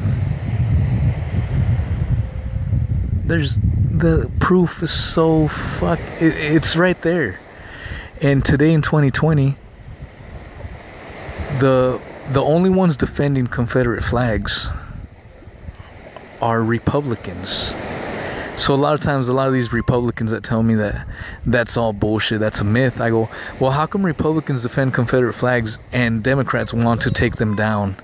There's 3.25 3.57
the 3.57 4.29
proof 4.39 4.83
is 4.83 4.91
so 4.91 5.47
fuck. 5.47 5.99
It, 6.19 6.35
it's 6.35 6.75
right 6.75 6.99
there. 7.01 7.39
And 8.21 8.43
today 8.43 8.73
in 8.73 8.81
2020, 8.81 9.55
the 11.59 12.01
the 12.31 12.41
only 12.41 12.69
ones 12.69 12.97
defending 12.97 13.47
Confederate 13.47 14.03
flags 14.03 14.67
are 16.41 16.61
Republicans. 16.61 17.73
So 18.55 18.73
a 18.73 18.75
lot 18.75 18.93
of 18.93 19.01
times, 19.01 19.27
a 19.27 19.33
lot 19.33 19.47
of 19.47 19.53
these 19.53 19.73
Republicans 19.73 20.31
that 20.31 20.43
tell 20.43 20.61
me 20.61 20.75
that 20.75 21.07
that's 21.45 21.75
all 21.75 21.91
bullshit, 21.91 22.39
that's 22.39 22.61
a 22.61 22.63
myth. 22.63 23.01
I 23.01 23.09
go, 23.09 23.27
well, 23.59 23.71
how 23.71 23.87
come 23.87 24.05
Republicans 24.05 24.61
defend 24.61 24.93
Confederate 24.93 25.33
flags 25.33 25.79
and 25.91 26.23
Democrats 26.23 26.71
want 26.71 27.01
to 27.01 27.11
take 27.11 27.37
them 27.37 27.55
down? 27.55 27.95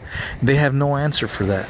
They 0.42 0.56
have 0.56 0.74
no 0.74 0.98
answer 0.98 1.28
for 1.28 1.46
that. 1.46 1.70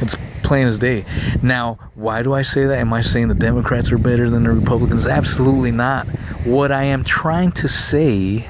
It's 0.00 0.16
plain 0.42 0.66
as 0.66 0.78
day. 0.78 1.04
Now, 1.42 1.78
why 1.94 2.22
do 2.22 2.32
I 2.32 2.42
say 2.42 2.64
that? 2.64 2.78
Am 2.78 2.92
I 2.92 3.02
saying 3.02 3.28
the 3.28 3.34
Democrats 3.34 3.92
are 3.92 3.98
better 3.98 4.30
than 4.30 4.44
the 4.44 4.50
Republicans? 4.50 5.04
Absolutely 5.04 5.70
not. 5.70 6.06
What 6.44 6.72
I 6.72 6.84
am 6.84 7.04
trying 7.04 7.52
to 7.52 7.68
say, 7.68 8.48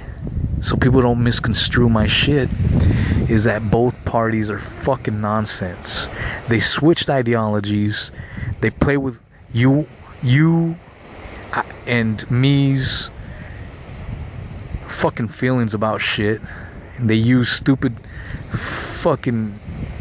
so 0.63 0.77
people 0.77 1.01
don't 1.01 1.25
misconstrue 1.25 1.89
my 1.89 2.07
shit, 2.07 2.49
is 3.29 3.45
that 3.45 3.69
both 3.69 3.97
parties 4.05 4.49
are 4.49 4.61
fucking 4.61 5.21
nonsense. 5.21 6.07
They 6.49 6.61
switched 6.61 7.11
ideologies. 7.11 8.13
They 8.61 8.71
play 8.71 8.97
with 8.97 9.21
you, 9.53 9.87
you, 10.23 10.77
uh, 11.53 11.63
and 11.87 12.29
me's 12.31 13.11
fucking 14.87 15.29
feelings 15.29 15.75
about 15.75 16.01
shit. 16.01 16.41
And 16.97 17.09
they 17.09 17.15
use 17.15 17.51
stupid 17.51 17.97
fucking 18.51 19.59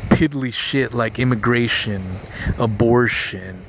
piddly 0.09 0.51
shit 0.51 0.93
like 0.93 1.19
immigration, 1.19 2.19
abortion, 2.57 3.63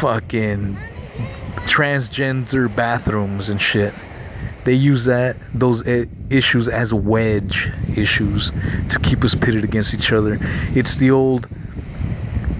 fucking 0.00 0.76
transgender 1.66 2.74
bathrooms 2.74 3.48
and 3.48 3.60
shit. 3.60 3.94
They 4.64 4.74
use 4.74 5.04
that 5.04 5.36
those 5.54 5.86
eh, 5.86 6.06
issues 6.30 6.68
as 6.68 6.92
wedge 6.92 7.70
issues 7.94 8.52
to 8.90 8.98
keep 8.98 9.24
us 9.24 9.34
pitted 9.34 9.64
against 9.64 9.94
each 9.94 10.12
other. 10.12 10.38
It's 10.74 10.96
the 10.96 11.10
old 11.10 11.48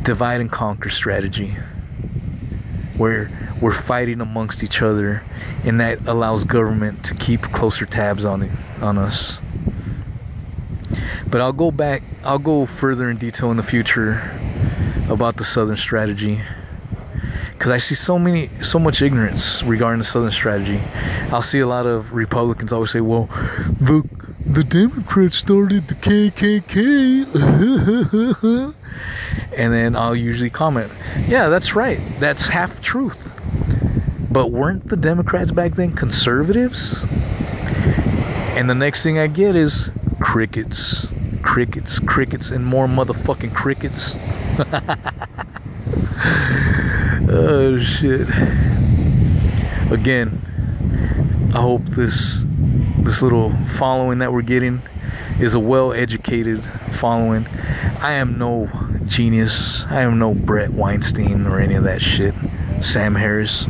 divide 0.02 0.40
and 0.40 0.50
conquer 0.50 0.90
strategy 0.90 1.56
where 2.96 3.30
we're 3.60 3.72
fighting 3.72 4.20
amongst 4.20 4.62
each 4.62 4.82
other 4.82 5.22
and 5.64 5.80
that 5.80 5.98
allows 6.06 6.44
government 6.44 7.04
to 7.04 7.14
keep 7.14 7.42
closer 7.52 7.86
tabs 7.86 8.24
on 8.24 8.42
it 8.42 8.50
on 8.80 8.98
us 8.98 9.38
but 11.30 11.40
I'll 11.42 11.52
go 11.52 11.70
back, 11.70 12.02
I'll 12.24 12.38
go 12.38 12.64
further 12.64 13.10
in 13.10 13.18
detail 13.18 13.50
in 13.50 13.58
the 13.58 13.62
future 13.62 14.30
about 15.10 15.36
the 15.36 15.44
Southern 15.44 15.76
strategy. 15.76 16.40
Because 17.52 17.70
I 17.70 17.78
see 17.78 17.94
so 17.94 18.18
many, 18.18 18.50
so 18.62 18.78
much 18.78 19.02
ignorance 19.02 19.62
regarding 19.62 19.98
the 19.98 20.06
Southern 20.06 20.30
strategy. 20.30 20.80
I'll 21.30 21.42
see 21.42 21.58
a 21.58 21.66
lot 21.66 21.84
of 21.86 22.12
Republicans 22.12 22.72
always 22.72 22.92
say, 22.92 23.00
well, 23.00 23.28
the, 23.78 24.08
the 24.46 24.64
Democrats 24.64 25.36
started 25.36 25.88
the 25.88 25.96
KKK. 25.96 27.26
and 29.58 29.72
then 29.72 29.96
I'll 29.96 30.16
usually 30.16 30.50
comment, 30.50 30.90
yeah, 31.26 31.48
that's 31.48 31.74
right. 31.74 32.00
That's 32.18 32.46
half 32.46 32.80
truth. 32.80 33.18
But 34.30 34.50
weren't 34.50 34.88
the 34.88 34.96
Democrats 34.96 35.50
back 35.50 35.74
then 35.74 35.92
conservatives? 35.92 36.96
And 38.56 38.70
the 38.70 38.74
next 38.74 39.02
thing 39.02 39.18
I 39.18 39.26
get 39.26 39.56
is 39.56 39.90
crickets 40.20 41.06
crickets, 41.48 41.98
crickets, 41.98 42.50
and 42.50 42.64
more 42.64 42.86
motherfucking 42.86 43.54
crickets. 43.54 44.14
oh 47.30 47.80
shit. 47.80 48.28
Again, 49.90 51.50
I 51.54 51.62
hope 51.62 51.82
this 51.86 52.44
this 52.98 53.22
little 53.22 53.54
following 53.78 54.18
that 54.18 54.30
we're 54.30 54.42
getting 54.42 54.82
is 55.40 55.54
a 55.54 55.58
well-educated 55.58 56.62
following. 56.92 57.46
I 58.00 58.12
am 58.12 58.36
no 58.36 58.66
genius. 59.08 59.84
I 59.84 60.02
am 60.02 60.18
no 60.18 60.34
Bret 60.34 60.72
Weinstein 60.72 61.46
or 61.46 61.60
any 61.60 61.74
of 61.74 61.84
that 61.84 62.00
shit. 62.00 62.34
Sam 62.82 63.14
Harris. 63.14 63.66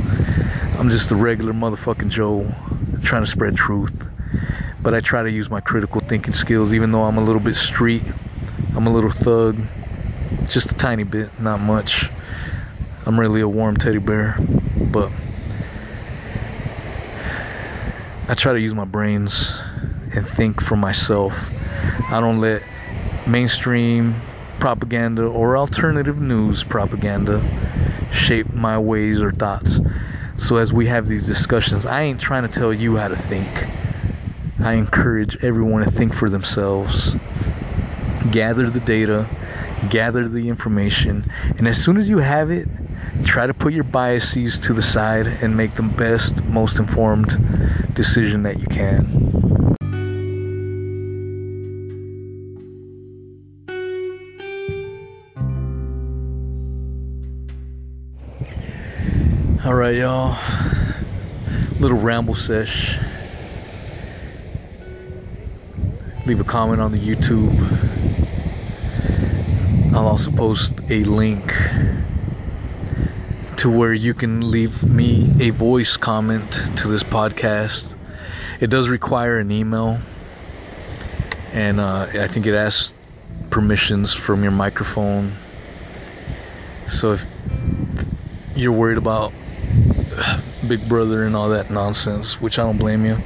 I'm 0.78 0.90
just 0.90 1.10
a 1.10 1.16
regular 1.16 1.52
motherfucking 1.52 2.10
Joe 2.10 2.52
trying 3.02 3.22
to 3.22 3.30
spread 3.30 3.56
truth 3.56 4.08
but 4.80 4.94
I 4.94 5.00
try 5.00 5.22
to 5.22 5.30
use 5.30 5.50
my 5.50 5.60
critical 5.60 6.00
thinking 6.00 6.32
skills 6.32 6.72
even 6.72 6.92
though 6.92 7.02
I'm 7.02 7.18
a 7.18 7.24
little 7.24 7.40
bit 7.40 7.56
street. 7.56 8.02
I'm 8.74 8.86
a 8.86 8.92
little 8.92 9.10
thug. 9.10 9.58
Just 10.48 10.70
a 10.70 10.74
tiny 10.74 11.04
bit, 11.04 11.38
not 11.40 11.60
much. 11.60 12.10
I'm 13.04 13.18
really 13.18 13.40
a 13.40 13.48
warm 13.48 13.76
teddy 13.76 13.98
bear, 13.98 14.36
but 14.90 15.10
I 18.28 18.34
try 18.34 18.52
to 18.52 18.60
use 18.60 18.74
my 18.74 18.84
brains 18.84 19.52
and 20.14 20.26
think 20.26 20.62
for 20.62 20.76
myself. 20.76 21.50
I 22.10 22.20
don't 22.20 22.40
let 22.40 22.62
mainstream 23.26 24.14
propaganda 24.58 25.24
or 25.24 25.56
alternative 25.56 26.20
news 26.20 26.64
propaganda 26.64 27.42
shape 28.12 28.52
my 28.52 28.78
ways 28.78 29.22
or 29.22 29.32
thoughts. 29.32 29.80
So 30.36 30.56
as 30.56 30.72
we 30.72 30.86
have 30.86 31.06
these 31.06 31.26
discussions, 31.26 31.86
I 31.86 32.02
ain't 32.02 32.20
trying 32.20 32.46
to 32.46 32.48
tell 32.48 32.72
you 32.72 32.96
how 32.96 33.08
to 33.08 33.16
think. 33.16 33.48
I 34.60 34.74
encourage 34.74 35.42
everyone 35.44 35.84
to 35.84 35.90
think 35.90 36.14
for 36.14 36.28
themselves, 36.28 37.14
gather 38.30 38.70
the 38.70 38.80
data, 38.80 39.28
gather 39.88 40.28
the 40.28 40.48
information, 40.48 41.30
and 41.56 41.68
as 41.68 41.82
soon 41.82 41.96
as 41.96 42.08
you 42.08 42.18
have 42.18 42.50
it, 42.50 42.68
try 43.24 43.46
to 43.46 43.54
put 43.54 43.72
your 43.72 43.84
biases 43.84 44.58
to 44.60 44.72
the 44.72 44.82
side 44.82 45.26
and 45.26 45.56
make 45.56 45.74
the 45.74 45.82
best, 45.82 46.42
most 46.44 46.78
informed 46.78 47.94
decision 47.94 48.42
that 48.42 48.58
you 48.60 48.66
can. 48.66 49.27
Right, 59.74 59.96
y'all. 59.96 60.38
Little 61.80 61.98
ramble 61.98 62.34
sesh. 62.34 62.96
Leave 66.26 66.40
a 66.40 66.44
comment 66.44 66.80
on 66.80 66.92
the 66.92 66.98
YouTube. 66.98 67.52
I'll 69.94 70.06
also 70.06 70.30
post 70.30 70.74
a 70.88 71.04
link 71.04 71.52
to 73.58 73.68
where 73.68 73.92
you 73.92 74.14
can 74.14 74.50
leave 74.50 74.82
me 74.82 75.34
a 75.40 75.50
voice 75.50 75.96
comment 75.96 76.50
to 76.76 76.88
this 76.88 77.02
podcast. 77.02 77.92
It 78.60 78.70
does 78.70 78.88
require 78.88 79.38
an 79.38 79.50
email, 79.50 79.98
and 81.52 81.80
uh, 81.80 82.06
I 82.12 82.28
think 82.28 82.46
it 82.46 82.54
asks 82.54 82.94
permissions 83.50 84.14
from 84.14 84.42
your 84.42 84.52
microphone. 84.52 85.34
So 86.88 87.12
if 87.12 87.26
you're 88.54 88.72
worried 88.72 88.98
about 88.98 89.32
Big 90.68 90.86
Brother 90.86 91.24
and 91.24 91.34
all 91.34 91.48
that 91.48 91.70
nonsense, 91.70 92.40
which 92.42 92.58
I 92.58 92.62
don't 92.62 92.76
blame 92.76 93.06
you, 93.06 93.16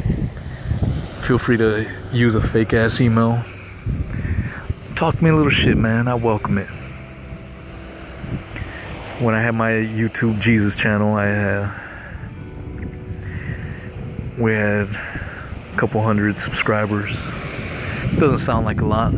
feel 1.22 1.38
free 1.38 1.57
to 1.57 1.90
use 2.12 2.36
a 2.36 2.40
fake 2.40 2.72
ass 2.72 3.01
email. 3.01 3.43
Talk 4.95 5.20
me 5.20 5.30
a 5.30 5.34
little 5.34 5.51
shit, 5.51 5.76
man. 5.76 6.07
I 6.07 6.14
welcome 6.14 6.57
it. 6.59 6.68
When 9.18 9.34
I 9.34 9.40
had 9.40 9.57
my 9.57 9.72
YouTube 9.72 10.40
Jesus 10.40 10.76
channel, 10.76 11.14
I 11.14 11.26
had 11.26 11.80
we 14.38 14.53
had 14.53 14.88
a 14.88 15.76
couple 15.76 16.01
hundred 16.01 16.38
subscribers. 16.38 17.12
Doesn't 18.18 18.38
sound 18.38 18.66
like 18.66 18.80
a 18.80 18.86
lot, 18.86 19.12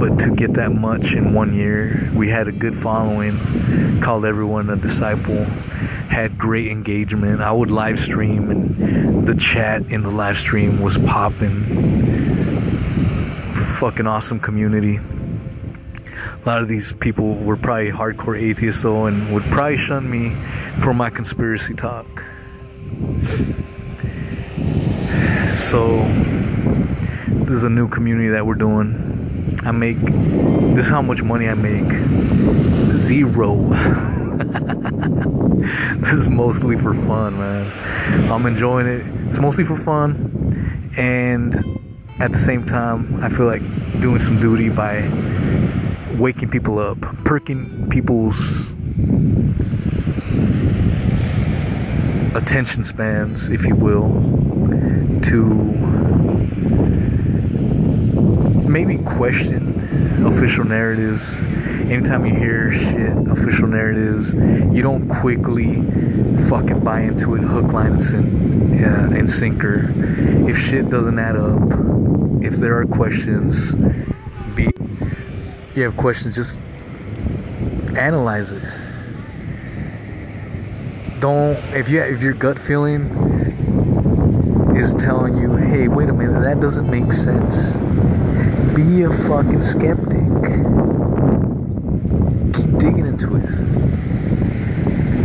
but 0.00 0.18
to 0.18 0.34
get 0.34 0.54
that 0.54 0.72
much 0.72 1.12
in 1.12 1.34
one 1.34 1.54
year, 1.54 2.10
we 2.14 2.30
had 2.30 2.48
a 2.48 2.52
good 2.52 2.74
following, 2.74 4.00
called 4.00 4.24
everyone 4.24 4.70
a 4.70 4.76
disciple, 4.76 5.44
had 5.44 6.38
great 6.38 6.68
engagement. 6.68 7.42
I 7.42 7.52
would 7.52 7.70
live 7.70 7.98
stream, 7.98 8.50
and 8.50 9.28
the 9.28 9.34
chat 9.34 9.82
in 9.90 10.02
the 10.02 10.08
live 10.08 10.38
stream 10.38 10.80
was 10.80 10.96
popping. 10.96 11.64
Fucking 13.76 14.06
awesome 14.06 14.40
community. 14.40 14.96
A 14.96 16.46
lot 16.46 16.62
of 16.62 16.68
these 16.68 16.94
people 16.94 17.34
were 17.34 17.58
probably 17.58 17.90
hardcore 17.90 18.40
atheists, 18.40 18.82
though, 18.82 19.04
and 19.04 19.34
would 19.34 19.44
probably 19.44 19.76
shun 19.76 20.10
me 20.10 20.34
for 20.80 20.94
my 20.94 21.10
conspiracy 21.10 21.74
talk. 21.74 22.06
So, 25.56 26.02
this 27.28 27.50
is 27.50 27.64
a 27.64 27.70
new 27.70 27.86
community 27.86 28.28
that 28.28 28.46
we're 28.46 28.54
doing. 28.54 29.19
I 29.62 29.72
make 29.72 29.98
this 30.74 30.86
is 30.86 30.90
how 30.90 31.02
much 31.02 31.22
money 31.22 31.48
I 31.48 31.54
make. 31.54 31.90
Zero. 32.92 33.56
this 35.98 36.12
is 36.12 36.30
mostly 36.30 36.78
for 36.78 36.94
fun, 36.94 37.38
man. 37.38 38.30
I'm 38.32 38.46
enjoying 38.46 38.86
it. 38.86 39.04
It's 39.26 39.38
mostly 39.38 39.64
for 39.64 39.76
fun, 39.76 40.90
and 40.96 41.54
at 42.20 42.32
the 42.32 42.38
same 42.38 42.64
time, 42.64 43.22
I 43.22 43.28
feel 43.28 43.46
like 43.46 43.62
doing 44.00 44.18
some 44.18 44.40
duty 44.40 44.70
by 44.70 45.06
waking 46.16 46.50
people 46.50 46.78
up, 46.78 47.00
perking 47.24 47.88
people's 47.90 48.66
attention 52.34 52.84
spans, 52.84 53.48
if 53.48 53.66
you 53.66 53.74
will, 53.74 54.10
to 55.22 55.79
maybe 58.84 59.02
question 59.04 60.26
official 60.26 60.64
narratives. 60.64 61.36
Anytime 61.90 62.24
you 62.24 62.34
hear 62.34 62.72
shit, 62.72 63.12
official 63.28 63.68
narratives, 63.68 64.32
you 64.74 64.82
don't 64.82 65.08
quickly 65.08 65.74
fucking 66.48 66.80
buy 66.82 67.02
into 67.02 67.34
it 67.34 67.42
hook, 67.42 67.72
line, 67.72 67.92
and, 67.92 68.02
sin- 68.02 68.84
and 68.84 69.28
sinker. 69.28 69.92
If 70.48 70.56
shit 70.58 70.88
doesn't 70.88 71.18
add 71.18 71.36
up, 71.36 71.60
if 72.42 72.54
there 72.54 72.78
are 72.78 72.86
questions, 72.86 73.74
be 74.54 74.70
you 75.74 75.82
have 75.82 75.96
questions, 75.96 76.34
just 76.34 76.58
analyze 77.96 78.52
it. 78.52 78.62
Don't 81.18 81.56
if 81.74 81.90
you 81.90 82.00
if 82.02 82.22
your 82.22 82.34
gut 82.34 82.58
feeling 82.58 83.02
is 84.74 84.94
telling 84.94 85.36
you, 85.36 85.54
hey, 85.56 85.88
wait 85.88 86.08
a 86.08 86.12
minute, 86.14 86.40
that 86.40 86.60
doesn't 86.60 86.90
make 86.90 87.12
sense. 87.12 87.89
Be 88.74 89.02
a 89.02 89.10
fucking 89.10 89.62
skeptic. 89.62 90.20
Keep 92.54 92.78
digging 92.78 93.06
into 93.06 93.36
it. 93.36 93.44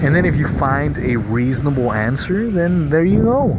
And 0.04 0.16
then 0.16 0.26
if 0.26 0.36
you 0.36 0.48
find 0.48 0.98
a 0.98 1.16
reasonable 1.18 1.92
answer, 1.92 2.50
then 2.50 2.90
there 2.90 3.06
you 3.06 3.24
go. 3.24 3.54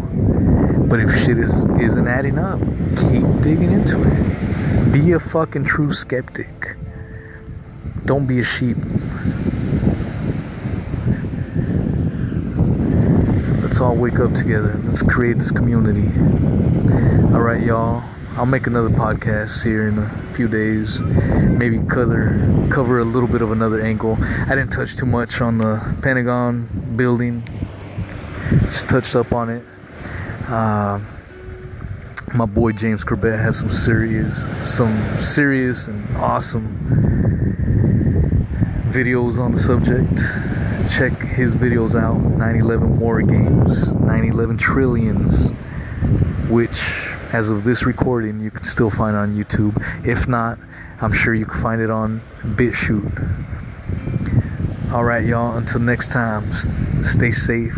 But 0.88 1.00
if 1.00 1.14
shit 1.24 1.38
is 1.38 1.64
isn't 1.80 2.08
adding 2.08 2.38
up, 2.38 2.58
keep 2.96 3.26
digging 3.42 3.72
into 3.72 4.02
it. 4.02 4.92
Be 4.92 5.12
a 5.12 5.20
fucking 5.20 5.64
true 5.64 5.92
skeptic. 5.92 6.76
Don't 8.04 8.26
be 8.26 8.40
a 8.40 8.44
sheep. 8.44 8.76
Let's 13.62 13.80
all 13.80 13.96
wake 13.96 14.18
up 14.18 14.32
together. 14.32 14.80
Let's 14.84 15.02
create 15.02 15.36
this 15.36 15.52
community. 15.52 16.08
All 17.34 17.42
right, 17.42 17.62
y'all. 17.62 18.02
I'll 18.36 18.44
make 18.44 18.66
another 18.66 18.90
podcast 18.90 19.64
here 19.64 19.88
in 19.88 19.98
a 19.98 20.32
few 20.34 20.46
days. 20.46 21.00
Maybe 21.00 21.78
cover 21.78 22.68
cover 22.70 23.00
a 23.00 23.04
little 23.04 23.28
bit 23.28 23.40
of 23.40 23.50
another 23.50 23.80
angle. 23.80 24.18
I 24.20 24.54
didn't 24.54 24.72
touch 24.72 24.94
too 24.96 25.06
much 25.06 25.40
on 25.40 25.56
the 25.56 25.96
Pentagon 26.02 26.94
building. 26.96 27.42
Just 28.64 28.90
touched 28.90 29.16
up 29.16 29.32
on 29.32 29.48
it. 29.48 29.64
Uh, 30.48 31.00
my 32.34 32.44
boy 32.44 32.72
James 32.72 33.04
Corbett 33.04 33.38
has 33.38 33.58
some 33.58 33.70
serious, 33.70 34.36
some 34.68 35.20
serious 35.20 35.88
and 35.88 36.16
awesome 36.18 36.66
videos 38.90 39.38
on 39.38 39.52
the 39.52 39.58
subject. 39.58 40.18
Check 40.92 41.18
his 41.20 41.56
videos 41.56 41.98
out 41.98 42.18
911 42.18 42.98
War 42.98 43.22
Games, 43.22 43.92
911 43.92 44.58
Trillions, 44.58 45.50
which, 46.48 46.95
as 47.36 47.50
of 47.50 47.64
this 47.64 47.84
recording, 47.84 48.40
you 48.40 48.50
can 48.50 48.64
still 48.64 48.88
find 48.88 49.14
on 49.14 49.34
YouTube. 49.34 49.76
If 50.06 50.26
not, 50.26 50.58
I'm 51.02 51.12
sure 51.12 51.34
you 51.34 51.44
can 51.44 51.60
find 51.60 51.82
it 51.82 51.90
on 51.90 52.22
BitChute. 52.42 53.12
Alright, 54.90 55.26
y'all, 55.26 55.54
until 55.54 55.80
next 55.80 56.12
time, 56.12 56.50
stay 57.04 57.30
safe. 57.32 57.76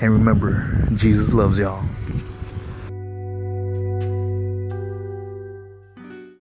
And 0.00 0.12
remember, 0.12 0.88
Jesus 0.94 1.34
loves 1.34 1.58
y'all. 1.58 1.84